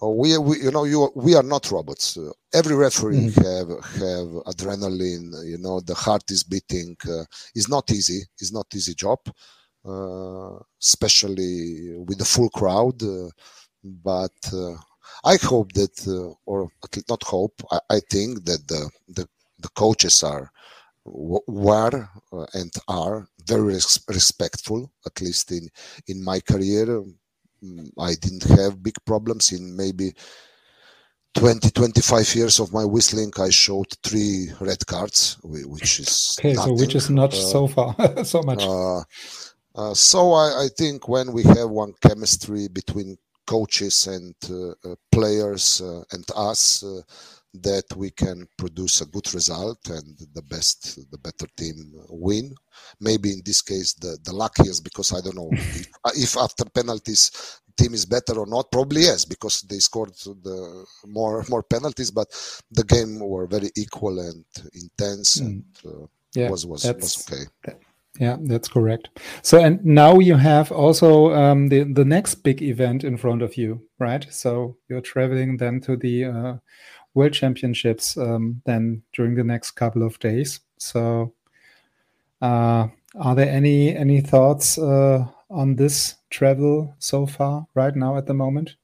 we, 0.00 0.36
we, 0.38 0.60
you 0.60 0.70
know 0.70 0.84
you 0.84 1.10
we 1.14 1.34
are 1.36 1.44
not 1.44 1.70
robots 1.70 2.16
uh, 2.16 2.30
every 2.52 2.74
referee 2.74 3.30
mm-hmm. 3.30 3.44
have 3.50 3.68
have 4.02 4.28
adrenaline 4.52 5.30
you 5.46 5.58
know 5.58 5.78
the 5.80 5.94
heart 5.94 6.28
is 6.32 6.42
beating 6.42 6.96
uh, 7.08 7.22
it's 7.54 7.68
not 7.68 7.88
easy 7.92 8.20
it's 8.40 8.52
not 8.52 8.66
easy 8.74 8.94
job 8.94 9.20
uh, 9.84 10.58
especially 10.80 11.94
with 12.06 12.18
the 12.18 12.24
full 12.24 12.48
crowd. 12.50 13.02
Uh, 13.02 13.28
but 13.84 14.32
uh, 14.52 14.74
I 15.24 15.36
hope 15.42 15.72
that, 15.72 16.06
uh, 16.06 16.34
or 16.46 16.70
not 17.08 17.22
hope, 17.24 17.60
I, 17.70 17.80
I, 17.90 18.00
think 18.08 18.44
that 18.44 18.66
the, 18.68 18.90
the, 19.08 19.28
the 19.58 19.68
coaches 19.70 20.22
are 20.22 20.50
were 21.04 22.08
uh, 22.32 22.46
and 22.54 22.72
are 22.88 23.26
very 23.46 23.74
res- 23.74 24.04
respectful. 24.08 24.90
At 25.06 25.20
least 25.20 25.50
in 25.52 25.68
in 26.06 26.22
my 26.22 26.40
career, 26.40 26.86
mm, 27.62 27.90
I 27.98 28.14
didn't 28.14 28.44
have 28.44 28.82
big 28.82 28.96
problems. 29.04 29.52
In 29.52 29.76
maybe 29.76 30.14
20 31.34 31.70
25 31.70 32.34
years 32.34 32.60
of 32.60 32.72
my 32.74 32.84
whistling 32.84 33.32
i 33.40 33.48
showed 33.48 33.86
three 34.04 34.50
red 34.60 34.86
cards 34.86 35.38
which 35.42 35.98
is 35.98 36.36
okay 36.38 36.52
nothing. 36.52 36.76
so 36.76 36.80
which 36.82 36.94
is 36.94 37.08
not 37.08 37.32
uh, 37.32 37.36
so 37.36 37.66
far 37.66 37.96
so 38.24 38.42
much 38.42 38.62
uh, 38.62 39.00
uh, 39.74 39.94
so 39.94 40.32
I, 40.32 40.64
I, 40.64 40.68
think 40.76 41.08
when 41.08 41.32
we 41.32 41.44
have 41.44 41.70
one 41.70 41.94
chemistry 42.02 42.68
between 42.68 43.16
coaches 43.46 44.06
and 44.06 44.34
uh, 44.50 44.72
uh, 44.84 44.96
players 45.10 45.80
uh, 45.80 46.02
and 46.12 46.24
us 46.36 46.84
that 47.54 47.84
we 47.96 48.10
can 48.10 48.46
produce 48.56 49.00
a 49.02 49.06
good 49.06 49.32
result 49.34 49.78
and 49.88 50.18
the 50.34 50.42
best 50.42 50.98
the 51.10 51.18
better 51.18 51.46
team 51.56 51.74
win. 52.08 52.54
Maybe 53.00 53.32
in 53.32 53.42
this 53.44 53.62
case 53.62 53.92
the 53.94 54.18
the 54.24 54.32
luckiest 54.32 54.84
because 54.84 55.12
i 55.12 55.20
don't 55.20 55.36
know 55.36 55.50
if, 55.52 55.88
if 56.16 56.36
after 56.38 56.64
penalties 56.64 57.60
team 57.76 57.94
is 57.94 58.06
better 58.06 58.38
or 58.38 58.46
not. 58.46 58.70
Probably 58.70 59.02
yes 59.02 59.24
because 59.24 59.62
they 59.62 59.78
scored 59.78 60.14
the 60.14 60.86
more 61.06 61.44
more 61.48 61.62
penalties 61.62 62.10
but 62.10 62.28
the 62.70 62.84
game 62.84 63.18
were 63.18 63.46
very 63.46 63.70
equal 63.76 64.18
and 64.20 64.44
intense 64.74 65.40
mm. 65.40 65.46
and 65.46 65.64
uh, 65.86 66.06
yeah, 66.34 66.50
was 66.50 66.64
was 66.64 66.84
was 66.84 67.30
okay. 67.30 67.76
yeah 68.18 68.36
that's 68.40 68.68
correct. 68.68 69.10
So 69.42 69.58
and 69.58 69.84
now 69.84 70.18
you 70.18 70.36
have 70.36 70.72
also 70.72 71.34
um, 71.34 71.68
the 71.68 71.84
the 71.84 72.04
next 72.04 72.36
big 72.36 72.62
event 72.62 73.04
in 73.04 73.16
front 73.18 73.42
of 73.42 73.56
you 73.56 73.82
right? 73.98 74.26
So 74.30 74.76
you're 74.88 75.00
traveling 75.00 75.56
then 75.56 75.80
to 75.82 75.96
the 75.96 76.24
uh, 76.24 76.54
world 77.14 77.32
championships 77.32 78.16
um, 78.16 78.62
then 78.64 79.02
during 79.12 79.34
the 79.34 79.44
next 79.44 79.72
couple 79.72 80.02
of 80.02 80.18
days 80.18 80.60
so 80.78 81.32
uh, 82.40 82.88
are 83.20 83.34
there 83.34 83.48
any 83.48 83.96
any 83.96 84.20
thoughts 84.20 84.78
uh, 84.78 85.24
on 85.50 85.76
this 85.76 86.16
travel 86.30 86.94
so 86.98 87.26
far 87.26 87.66
right 87.74 87.94
now 87.94 88.16
at 88.16 88.26
the 88.26 88.34
moment? 88.34 88.76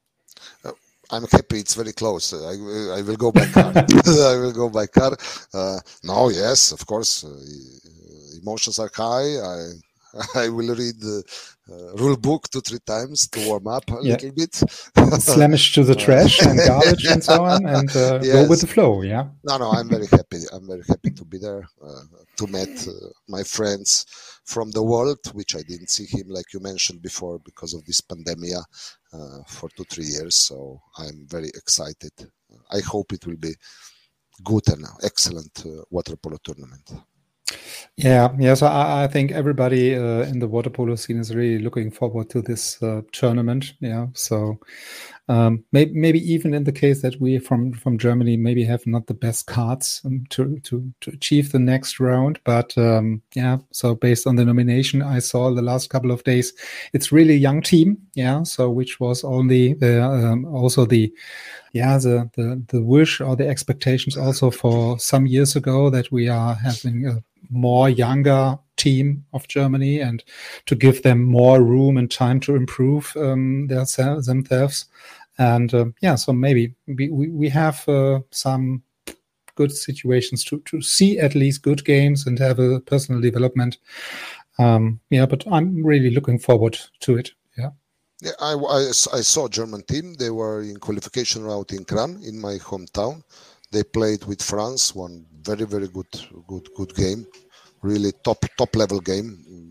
Uh, 0.65 0.73
I'm 1.11 1.25
happy. 1.25 1.59
It's 1.59 1.75
very 1.75 1.93
close. 1.93 2.33
I, 2.35 2.53
I 2.99 3.03
will 3.03 3.17
go 3.17 3.33
by 3.33 3.47
car. 3.47 3.73
I 3.75 4.37
will 4.37 4.53
go 4.53 4.69
by 4.69 4.87
car. 4.87 5.17
Uh, 5.53 5.81
no, 6.05 6.29
yes, 6.29 6.73
of 6.73 6.87
course. 6.87 7.25
Uh, 7.25 8.39
emotions 8.41 8.79
are 8.79 8.91
high. 8.95 9.39
I 9.41 9.71
I 10.35 10.49
will 10.49 10.75
read 10.75 11.01
the 11.01 11.23
uh, 11.71 11.95
rule 11.97 12.17
book 12.17 12.49
two 12.51 12.61
three 12.61 12.79
times 12.87 13.29
to 13.29 13.47
warm 13.47 13.67
up 13.67 13.89
a 13.91 13.99
yeah. 14.03 14.15
little 14.15 14.33
bit. 14.33 14.55
Slamish 15.21 15.75
to 15.75 15.85
the 15.85 15.95
trash 16.05 16.41
and 16.43 16.59
garbage 16.67 17.05
and 17.07 17.23
so 17.23 17.45
on, 17.45 17.67
and 17.67 17.91
uh, 17.97 18.21
yes. 18.23 18.33
go 18.33 18.49
with 18.49 18.61
the 18.61 18.67
flow. 18.67 19.03
Yeah. 19.03 19.29
No, 19.45 19.59
no, 19.59 19.71
I'm 19.71 19.89
very 19.89 20.07
happy. 20.07 20.43
I'm 20.53 20.67
very 20.67 20.83
happy 20.89 21.11
to 21.11 21.25
be 21.25 21.39
there 21.39 21.69
uh, 21.83 22.03
to 22.37 22.47
meet 22.47 22.89
uh, 22.89 22.93
my 23.29 23.43
friends 23.43 24.07
from 24.45 24.71
the 24.71 24.83
world, 24.83 25.19
which 25.35 25.55
I 25.55 25.63
didn't 25.63 25.91
see 25.91 26.07
him 26.07 26.29
like 26.29 26.53
you 26.53 26.61
mentioned 26.61 27.03
before 27.03 27.39
because 27.39 27.75
of 27.75 27.85
this 27.85 28.01
pandemic 28.01 28.53
uh, 29.13 29.43
for 29.47 29.69
two 29.71 29.85
three 29.85 30.07
years. 30.07 30.37
So 30.37 30.81
I'm 30.99 31.27
very 31.29 31.49
excited. 31.49 32.13
I 32.71 32.81
hope 32.81 33.13
it 33.13 33.27
will 33.27 33.37
be 33.37 33.55
good 34.43 34.69
and 34.69 34.87
excellent 35.03 35.65
uh, 35.67 35.83
water 35.91 36.17
polo 36.17 36.39
tournament. 36.43 36.93
Yeah, 37.97 38.29
yeah. 38.39 38.55
So 38.55 38.67
I, 38.67 39.05
I 39.05 39.07
think 39.09 39.33
everybody 39.33 39.97
uh, 39.97 40.23
in 40.23 40.39
the 40.39 40.47
water 40.47 40.71
polo 40.71 40.95
scene 40.95 41.19
is 41.19 41.35
really 41.35 41.59
looking 41.63 41.91
forward 41.91 42.31
to 42.31 42.41
this 42.41 42.81
uh, 42.81 43.03
tournament. 43.11 43.75
Yeah. 43.81 44.07
So 44.15 44.61
um, 45.29 45.65
maybe, 45.73 45.93
maybe 45.95 46.33
even 46.33 46.55
in 46.55 46.63
the 46.63 46.73
case 46.73 47.03
that 47.03 47.21
we 47.21 47.41
from 47.41 47.73
from 47.73 47.99
Germany 47.99 48.37
maybe 48.37 48.65
have 48.65 48.87
not 48.87 49.09
the 49.09 49.15
best 49.15 49.47
cards 49.47 50.01
um, 50.05 50.25
to 50.31 50.61
to 50.61 50.93
to 51.01 51.11
achieve 51.11 51.51
the 51.51 51.59
next 51.59 51.99
round, 51.99 52.39
but 52.45 52.77
um, 52.79 53.21
yeah. 53.35 53.59
So 53.73 53.97
based 53.97 54.29
on 54.29 54.37
the 54.37 54.45
nomination 54.45 55.03
I 55.03 55.19
saw 55.19 55.53
the 55.53 55.61
last 55.61 55.91
couple 55.91 56.13
of 56.13 56.23
days, 56.23 56.55
it's 56.93 57.11
really 57.11 57.35
young 57.37 57.63
team. 57.63 57.99
Yeah. 58.15 58.45
So 58.45 58.71
which 58.71 59.01
was 59.01 59.25
only 59.25 59.75
the 59.75 60.03
um, 60.03 60.45
also 60.47 60.87
the 60.87 61.13
yeah 61.73 61.99
the, 61.99 62.31
the 62.37 62.63
the 62.69 62.83
wish 62.83 63.21
or 63.21 63.37
the 63.37 63.47
expectations 63.47 64.17
also 64.17 64.51
for 64.51 64.99
some 64.99 65.27
years 65.27 65.57
ago 65.57 65.91
that 65.91 66.11
we 66.11 66.29
are 66.29 66.55
having 66.55 67.07
a 67.07 67.23
more 67.51 67.89
younger 67.89 68.59
team 68.77 69.25
of 69.33 69.49
Germany 69.49 70.01
and 70.01 70.25
to 70.67 70.75
give 70.75 71.03
them 71.03 71.23
more 71.23 71.63
room 71.63 71.97
and 71.97 72.11
time 72.11 72.41
to 72.41 72.55
improve 72.55 73.13
um, 73.17 73.67
their, 73.67 73.85
themselves. 74.21 74.87
And 75.39 75.73
uh, 75.75 75.87
yeah, 76.01 76.17
so 76.17 76.33
maybe 76.33 76.75
we, 76.87 77.09
we 77.09 77.49
have 77.49 77.89
uh, 77.89 78.21
some 78.31 78.83
good 79.55 79.73
situations 79.73 80.45
to, 80.45 80.61
to 80.67 80.81
see 80.81 81.19
at 81.19 81.35
least 81.35 81.63
good 81.63 81.85
games 81.85 82.27
and 82.27 82.39
have 82.39 82.59
a 82.59 82.81
personal 82.81 83.21
development. 83.21 83.79
Um, 84.59 85.01
yeah, 85.11 85.27
but 85.27 85.45
I'm 85.51 85.85
really 85.85 86.11
looking 86.11 86.39
forward 86.39 86.79
to 87.01 87.17
it. 87.17 87.33
Yeah. 87.57 87.71
Yeah, 88.21 88.33
I, 88.41 88.55
I, 88.55 88.89
I 88.89 89.21
saw 89.23 89.49
German 89.49 89.83
team. 89.83 90.15
They 90.15 90.31
were 90.31 90.63
in 90.63 90.79
qualification 90.79 91.45
route 91.45 91.73
in 91.73 91.85
Kranj, 91.85 92.27
in 92.27 92.41
my 92.41 92.55
hometown. 92.59 93.23
They 93.71 93.85
played 93.85 94.25
with 94.25 94.43
France, 94.43 94.95
one 94.95 95.25
very 95.43 95.67
very 95.67 95.89
good 95.89 96.09
good 96.47 96.69
good 96.75 96.95
game, 96.95 97.27
really 97.83 98.13
top 98.25 98.45
top 98.57 98.75
level 98.75 98.99
game. 99.01 99.68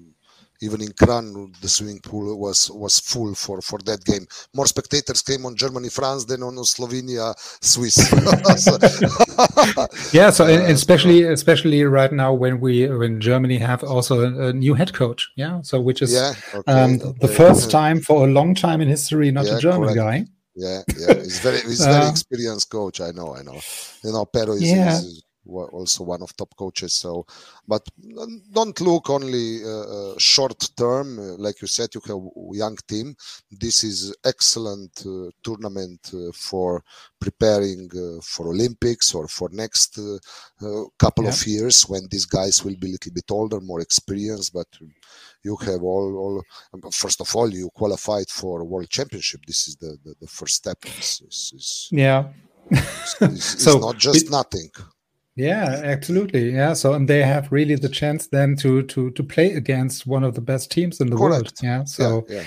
Even 0.62 0.82
in 0.82 0.89
Kranj, 0.89 1.60
the 1.62 1.70
swimming 1.70 2.00
pool 2.00 2.38
was 2.39 2.72
was 2.72 3.00
full 3.00 3.36
for 3.36 3.62
for 3.62 3.80
that 3.86 4.04
game. 4.04 4.26
More 4.56 4.65
spectators 4.65 5.22
came 5.22 5.46
on 5.46 5.56
Germany 5.56 5.89
France 5.89 6.26
than 6.26 6.43
on 6.43 6.56
Slovenia 6.58 7.34
Swiss. 7.62 7.98
yeah, 10.13 10.30
so 10.30 10.46
and 10.46 10.72
especially 10.72 11.24
especially 11.24 11.84
right 11.84 12.12
now 12.12 12.34
when 12.34 12.60
we 12.60 12.88
when 12.88 13.22
Germany 13.22 13.58
have 13.58 13.84
also 13.84 14.50
a, 14.50 14.54
new 14.54 14.74
head 14.74 14.93
coach. 14.93 15.30
Yeah, 15.36 15.62
so 15.62 15.80
which 15.80 16.02
is 16.02 16.13
yeah, 16.13 16.34
okay, 16.54 16.72
um, 16.72 16.96
okay. 16.96 17.13
the 17.22 17.28
first 17.28 17.70
time 17.70 18.02
for 18.02 18.28
a 18.28 18.32
long 18.32 18.56
time 18.56 18.82
in 18.82 18.88
history 18.88 19.32
not 19.32 19.46
yeah, 19.46 19.58
a 19.58 19.60
German 19.60 19.93
correct. 19.93 19.98
guy. 19.98 20.26
Yeah, 20.56 20.82
yeah, 20.98 21.13
he's 21.13 21.39
very 21.39 21.62
he's 21.62 21.86
very 21.86 22.06
uh, 22.06 22.10
experienced 22.10 22.72
coach. 22.72 23.00
I 23.00 23.12
know, 23.12 23.36
I 23.36 23.43
know. 23.43 23.60
You 24.04 24.12
know, 24.12 24.26
Pero 24.26 24.54
is, 24.54 24.63
yeah. 24.63 24.98
is 24.98 25.24
also 25.47 26.03
one 26.03 26.21
of 26.21 26.36
top 26.36 26.55
coaches. 26.55 26.93
So, 26.93 27.25
but 27.67 27.88
don't 28.51 28.79
look 28.81 29.10
only 29.10 29.63
uh, 29.63 29.69
uh 29.69 30.15
short 30.17 30.69
term. 30.77 31.19
Uh, 31.19 31.38
like 31.38 31.62
you 31.62 31.67
said, 31.67 31.89
you 31.93 32.01
have 32.07 32.21
young 32.53 32.77
team. 32.88 33.15
This 33.51 33.83
is 33.83 34.15
excellent 34.25 35.03
uh, 35.05 35.29
tournament 35.43 36.12
uh, 36.13 36.31
for 36.33 36.83
preparing 37.19 37.89
uh, 37.95 38.21
for 38.21 38.49
Olympics 38.49 39.13
or 39.13 39.27
for 39.27 39.49
next 39.51 39.99
couple 40.97 41.23
yeah. 41.23 41.29
of 41.29 41.47
years 41.47 41.83
when 41.83 42.07
these 42.10 42.25
guys 42.25 42.63
will 42.63 42.75
be 42.79 42.88
a 42.88 42.91
little 42.91 43.13
bit 43.13 43.29
older, 43.31 43.60
more 43.60 43.81
experienced. 43.81 44.53
But 44.53 44.67
you 45.43 45.55
have 45.57 45.81
all, 45.83 46.17
all 46.17 46.43
um, 46.73 46.91
first 46.91 47.21
of 47.21 47.36
all, 47.36 47.49
you 47.53 47.69
qualified 47.73 48.29
for 48.29 48.63
World 48.63 48.89
Championship. 48.89 49.41
This 49.45 49.67
is 49.67 49.75
the 49.77 49.97
the, 50.03 50.15
the 50.21 50.27
first 50.27 50.55
step. 50.55 50.77
Yeah. 51.91 52.25
it's, 52.69 53.21
it's, 53.21 53.63
so 53.63 53.79
not 53.79 53.97
just 53.97 54.25
it, 54.25 54.31
nothing 54.31 54.69
yeah, 55.38 55.82
absolutely. 55.84 56.52
Yeah. 56.52 56.73
So 56.73 56.93
and 56.93 57.08
they 57.08 57.23
have 57.23 57.52
really 57.52 57.76
the 57.76 57.89
chance 57.89 58.28
then 58.28 58.56
to 58.58 58.84
to 58.84 59.12
to 59.12 59.23
play 59.23 59.54
against 59.54 60.08
one 60.08 60.23
of 60.23 60.34
the 60.34 60.41
best 60.41 60.71
teams 60.71 61.00
in 61.00 61.10
the 61.10 61.15
Correct. 61.15 61.32
world. 61.32 61.54
Yeah. 61.62 61.84
So 61.86 62.26
yeah, 62.28 62.36
yeah 62.38 62.43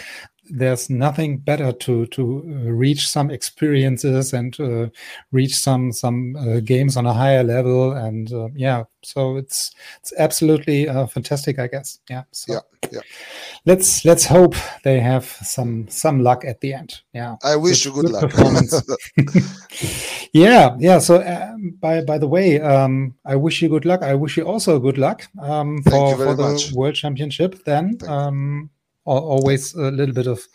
there's 0.50 0.90
nothing 0.90 1.38
better 1.38 1.72
to 1.72 2.06
to 2.06 2.42
uh, 2.46 2.70
reach 2.70 3.08
some 3.08 3.30
experiences 3.30 4.32
and 4.32 4.58
uh, 4.60 4.88
reach 5.32 5.54
some 5.56 5.92
some 5.92 6.36
uh, 6.36 6.60
games 6.60 6.96
on 6.96 7.06
a 7.06 7.12
higher 7.12 7.42
level 7.42 7.92
and 7.92 8.32
uh, 8.32 8.48
yeah 8.54 8.84
so 9.02 9.36
it's 9.36 9.72
it's 10.00 10.12
absolutely 10.18 10.88
uh, 10.88 11.06
fantastic 11.06 11.58
i 11.58 11.66
guess. 11.66 12.00
Yeah 12.08 12.24
so 12.32 12.54
yeah 12.54 12.60
yeah. 12.92 13.00
let's 13.66 14.04
let's 14.04 14.24
hope 14.24 14.54
they 14.84 15.00
have 15.00 15.24
some 15.24 15.86
some 15.88 16.20
luck 16.20 16.44
at 16.44 16.60
the 16.60 16.74
end. 16.74 17.00
Yeah. 17.12 17.36
I 17.42 17.56
wish 17.56 17.84
good, 17.84 17.94
you 17.94 18.02
good, 18.02 18.12
luck. 18.12 18.30
performance. 18.30 18.82
Yeah 20.32 20.76
yeah 20.78 20.98
so 21.00 21.22
um, 21.26 21.76
by 21.80 22.02
by 22.02 22.16
the 22.16 22.28
way 22.28 22.60
um, 22.60 23.14
i 23.24 23.34
wish 23.34 23.62
you 23.62 23.68
good 23.68 23.84
luck. 23.84 24.02
I 24.02 24.14
wish 24.14 24.36
you 24.36 24.44
also 24.44 24.78
good 24.78 24.98
luck 24.98 25.26
um, 25.40 25.82
for, 25.82 26.16
for 26.16 26.34
the 26.34 26.52
much. 26.52 26.72
world 26.72 26.94
championship 26.94 27.64
then. 27.64 27.98
Um, 28.06 28.70
always 29.04 29.74
a 29.74 29.90
little 29.90 30.14
bit 30.14 30.26
of 30.26 30.46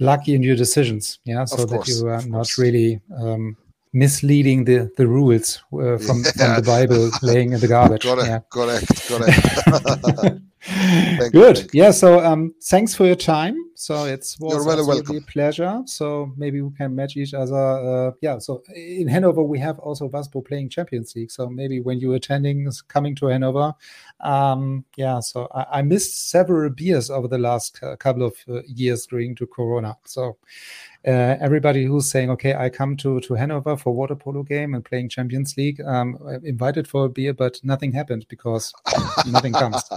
lucky 0.00 0.34
in 0.34 0.42
your 0.42 0.56
decisions 0.56 1.20
yeah 1.24 1.44
so 1.44 1.64
that 1.64 1.86
you 1.86 2.08
are 2.08 2.22
not 2.26 2.58
really 2.58 3.00
um, 3.16 3.56
misleading 3.94 4.64
the 4.64 4.90
the 4.96 5.06
rules 5.06 5.62
uh, 5.72 5.96
from, 5.98 6.24
yeah. 6.24 6.30
from 6.36 6.54
the 6.56 6.62
Bible, 6.66 7.10
laying 7.22 7.52
in 7.52 7.60
the 7.60 7.68
garbage. 7.68 8.02
Correct, 8.02 8.28
yeah. 8.28 8.40
correct, 8.50 9.08
correct. 9.08 10.40
Good. 11.32 11.58
You, 11.58 11.82
yeah. 11.82 11.90
So 11.90 12.24
um, 12.24 12.54
thanks 12.62 12.94
for 12.94 13.06
your 13.06 13.16
time. 13.16 13.56
So 13.74 14.04
it's 14.04 14.38
was 14.38 14.54
You're 14.54 14.64
very 14.64 14.86
welcome. 14.86 15.16
a 15.16 15.20
pleasure. 15.20 15.82
So 15.86 16.32
maybe 16.36 16.60
we 16.62 16.74
can 16.76 16.94
match 16.94 17.16
each 17.16 17.34
other. 17.34 17.54
Uh, 17.54 18.12
yeah. 18.20 18.38
So 18.38 18.62
in 18.74 19.08
Hanover 19.08 19.42
we 19.42 19.58
have 19.58 19.78
also 19.78 20.08
Waspo 20.08 20.44
playing 20.44 20.70
Champions 20.70 21.14
League. 21.16 21.30
So 21.30 21.48
maybe 21.48 21.80
when 21.80 21.98
you're 21.98 22.14
attending, 22.14 22.70
coming 22.88 23.14
to 23.16 23.26
Hanover, 23.26 23.74
um, 24.20 24.84
yeah. 24.96 25.20
So 25.20 25.48
I, 25.54 25.78
I, 25.78 25.82
missed 25.82 26.30
several 26.30 26.70
beers 26.70 27.10
over 27.10 27.28
the 27.28 27.38
last 27.38 27.80
uh, 27.82 27.96
couple 27.96 28.22
of 28.22 28.36
uh, 28.48 28.62
years 28.66 29.06
during 29.06 29.34
to 29.36 29.46
Corona. 29.46 29.96
So 30.04 30.38
uh, 31.06 31.36
everybody 31.40 31.84
who's 31.84 32.10
saying, 32.10 32.30
okay, 32.30 32.54
I 32.54 32.70
come 32.70 32.96
to 32.98 33.20
to 33.20 33.34
Hanover 33.34 33.76
for 33.76 33.94
water 33.94 34.14
polo 34.14 34.42
game 34.42 34.74
and 34.74 34.84
playing 34.84 35.10
Champions 35.10 35.56
League, 35.56 35.80
um, 35.82 36.18
invited 36.42 36.88
for 36.88 37.04
a 37.04 37.08
beer, 37.08 37.34
but 37.34 37.60
nothing 37.62 37.92
happened 37.92 38.26
because 38.28 38.72
nothing 39.26 39.52
comes. 39.52 39.82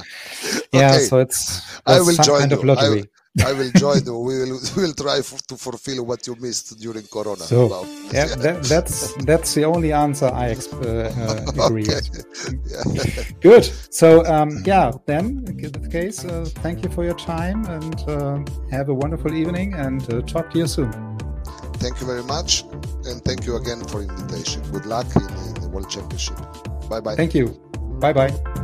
Yeah, 0.74 0.96
okay. 0.96 1.04
so 1.04 1.20
it's 1.20 1.82
I 1.86 2.02
will 2.02 2.13
join 2.15 2.41
kind 2.41 2.52
of 2.52 2.63
lottery. 2.63 3.06
I 3.43 3.54
will 3.54 3.71
join 3.71 4.06
you. 4.06 4.17
We 4.17 4.39
will 4.39 4.60
we 4.76 4.84
will 4.84 4.93
try 4.93 5.21
for, 5.21 5.38
to 5.47 5.56
fulfill 5.58 6.06
what 6.06 6.26
you 6.28 6.36
missed 6.39 6.80
during 6.80 7.04
Corona. 7.08 7.43
So 7.43 7.86
yeah, 8.12 8.26
that, 8.36 8.63
that's 8.63 9.13
that's 9.26 9.54
the 9.54 9.65
only 9.65 9.91
answer 9.93 10.28
I 10.28 10.52
uh, 10.54 10.86
uh, 10.86 11.65
agree. 11.65 11.86
Yeah. 12.67 13.23
Good. 13.41 13.71
So 13.89 14.26
um, 14.26 14.63
yeah, 14.65 14.91
then 15.06 15.45
in 15.47 15.71
the 15.71 15.89
case, 15.89 16.26
uh, 16.26 16.45
thank 16.63 16.84
you 16.84 16.89
for 16.89 17.04
your 17.04 17.15
time 17.15 17.65
and 17.65 18.00
uh, 18.08 18.39
have 18.71 18.89
a 18.89 18.93
wonderful 18.93 19.34
evening 19.34 19.73
and 19.73 20.02
uh, 20.12 20.21
talk 20.21 20.52
to 20.52 20.58
you 20.60 20.67
soon. 20.67 20.91
Thank 21.78 22.00
you 22.02 22.08
very 22.08 22.23
much, 22.23 22.63
and 23.06 23.23
thank 23.23 23.45
you 23.45 23.56
again 23.58 23.84
for 23.86 24.02
invitation. 24.02 24.62
Good 24.71 24.86
luck 24.86 25.08
in, 25.15 25.21
in 25.21 25.54
the 25.62 25.69
World 25.69 25.89
Championship. 25.89 26.38
Bye 26.89 27.02
bye. 27.02 27.15
Thank 27.15 27.36
you. 27.36 27.47
Bye 28.00 28.13
bye. 28.13 28.63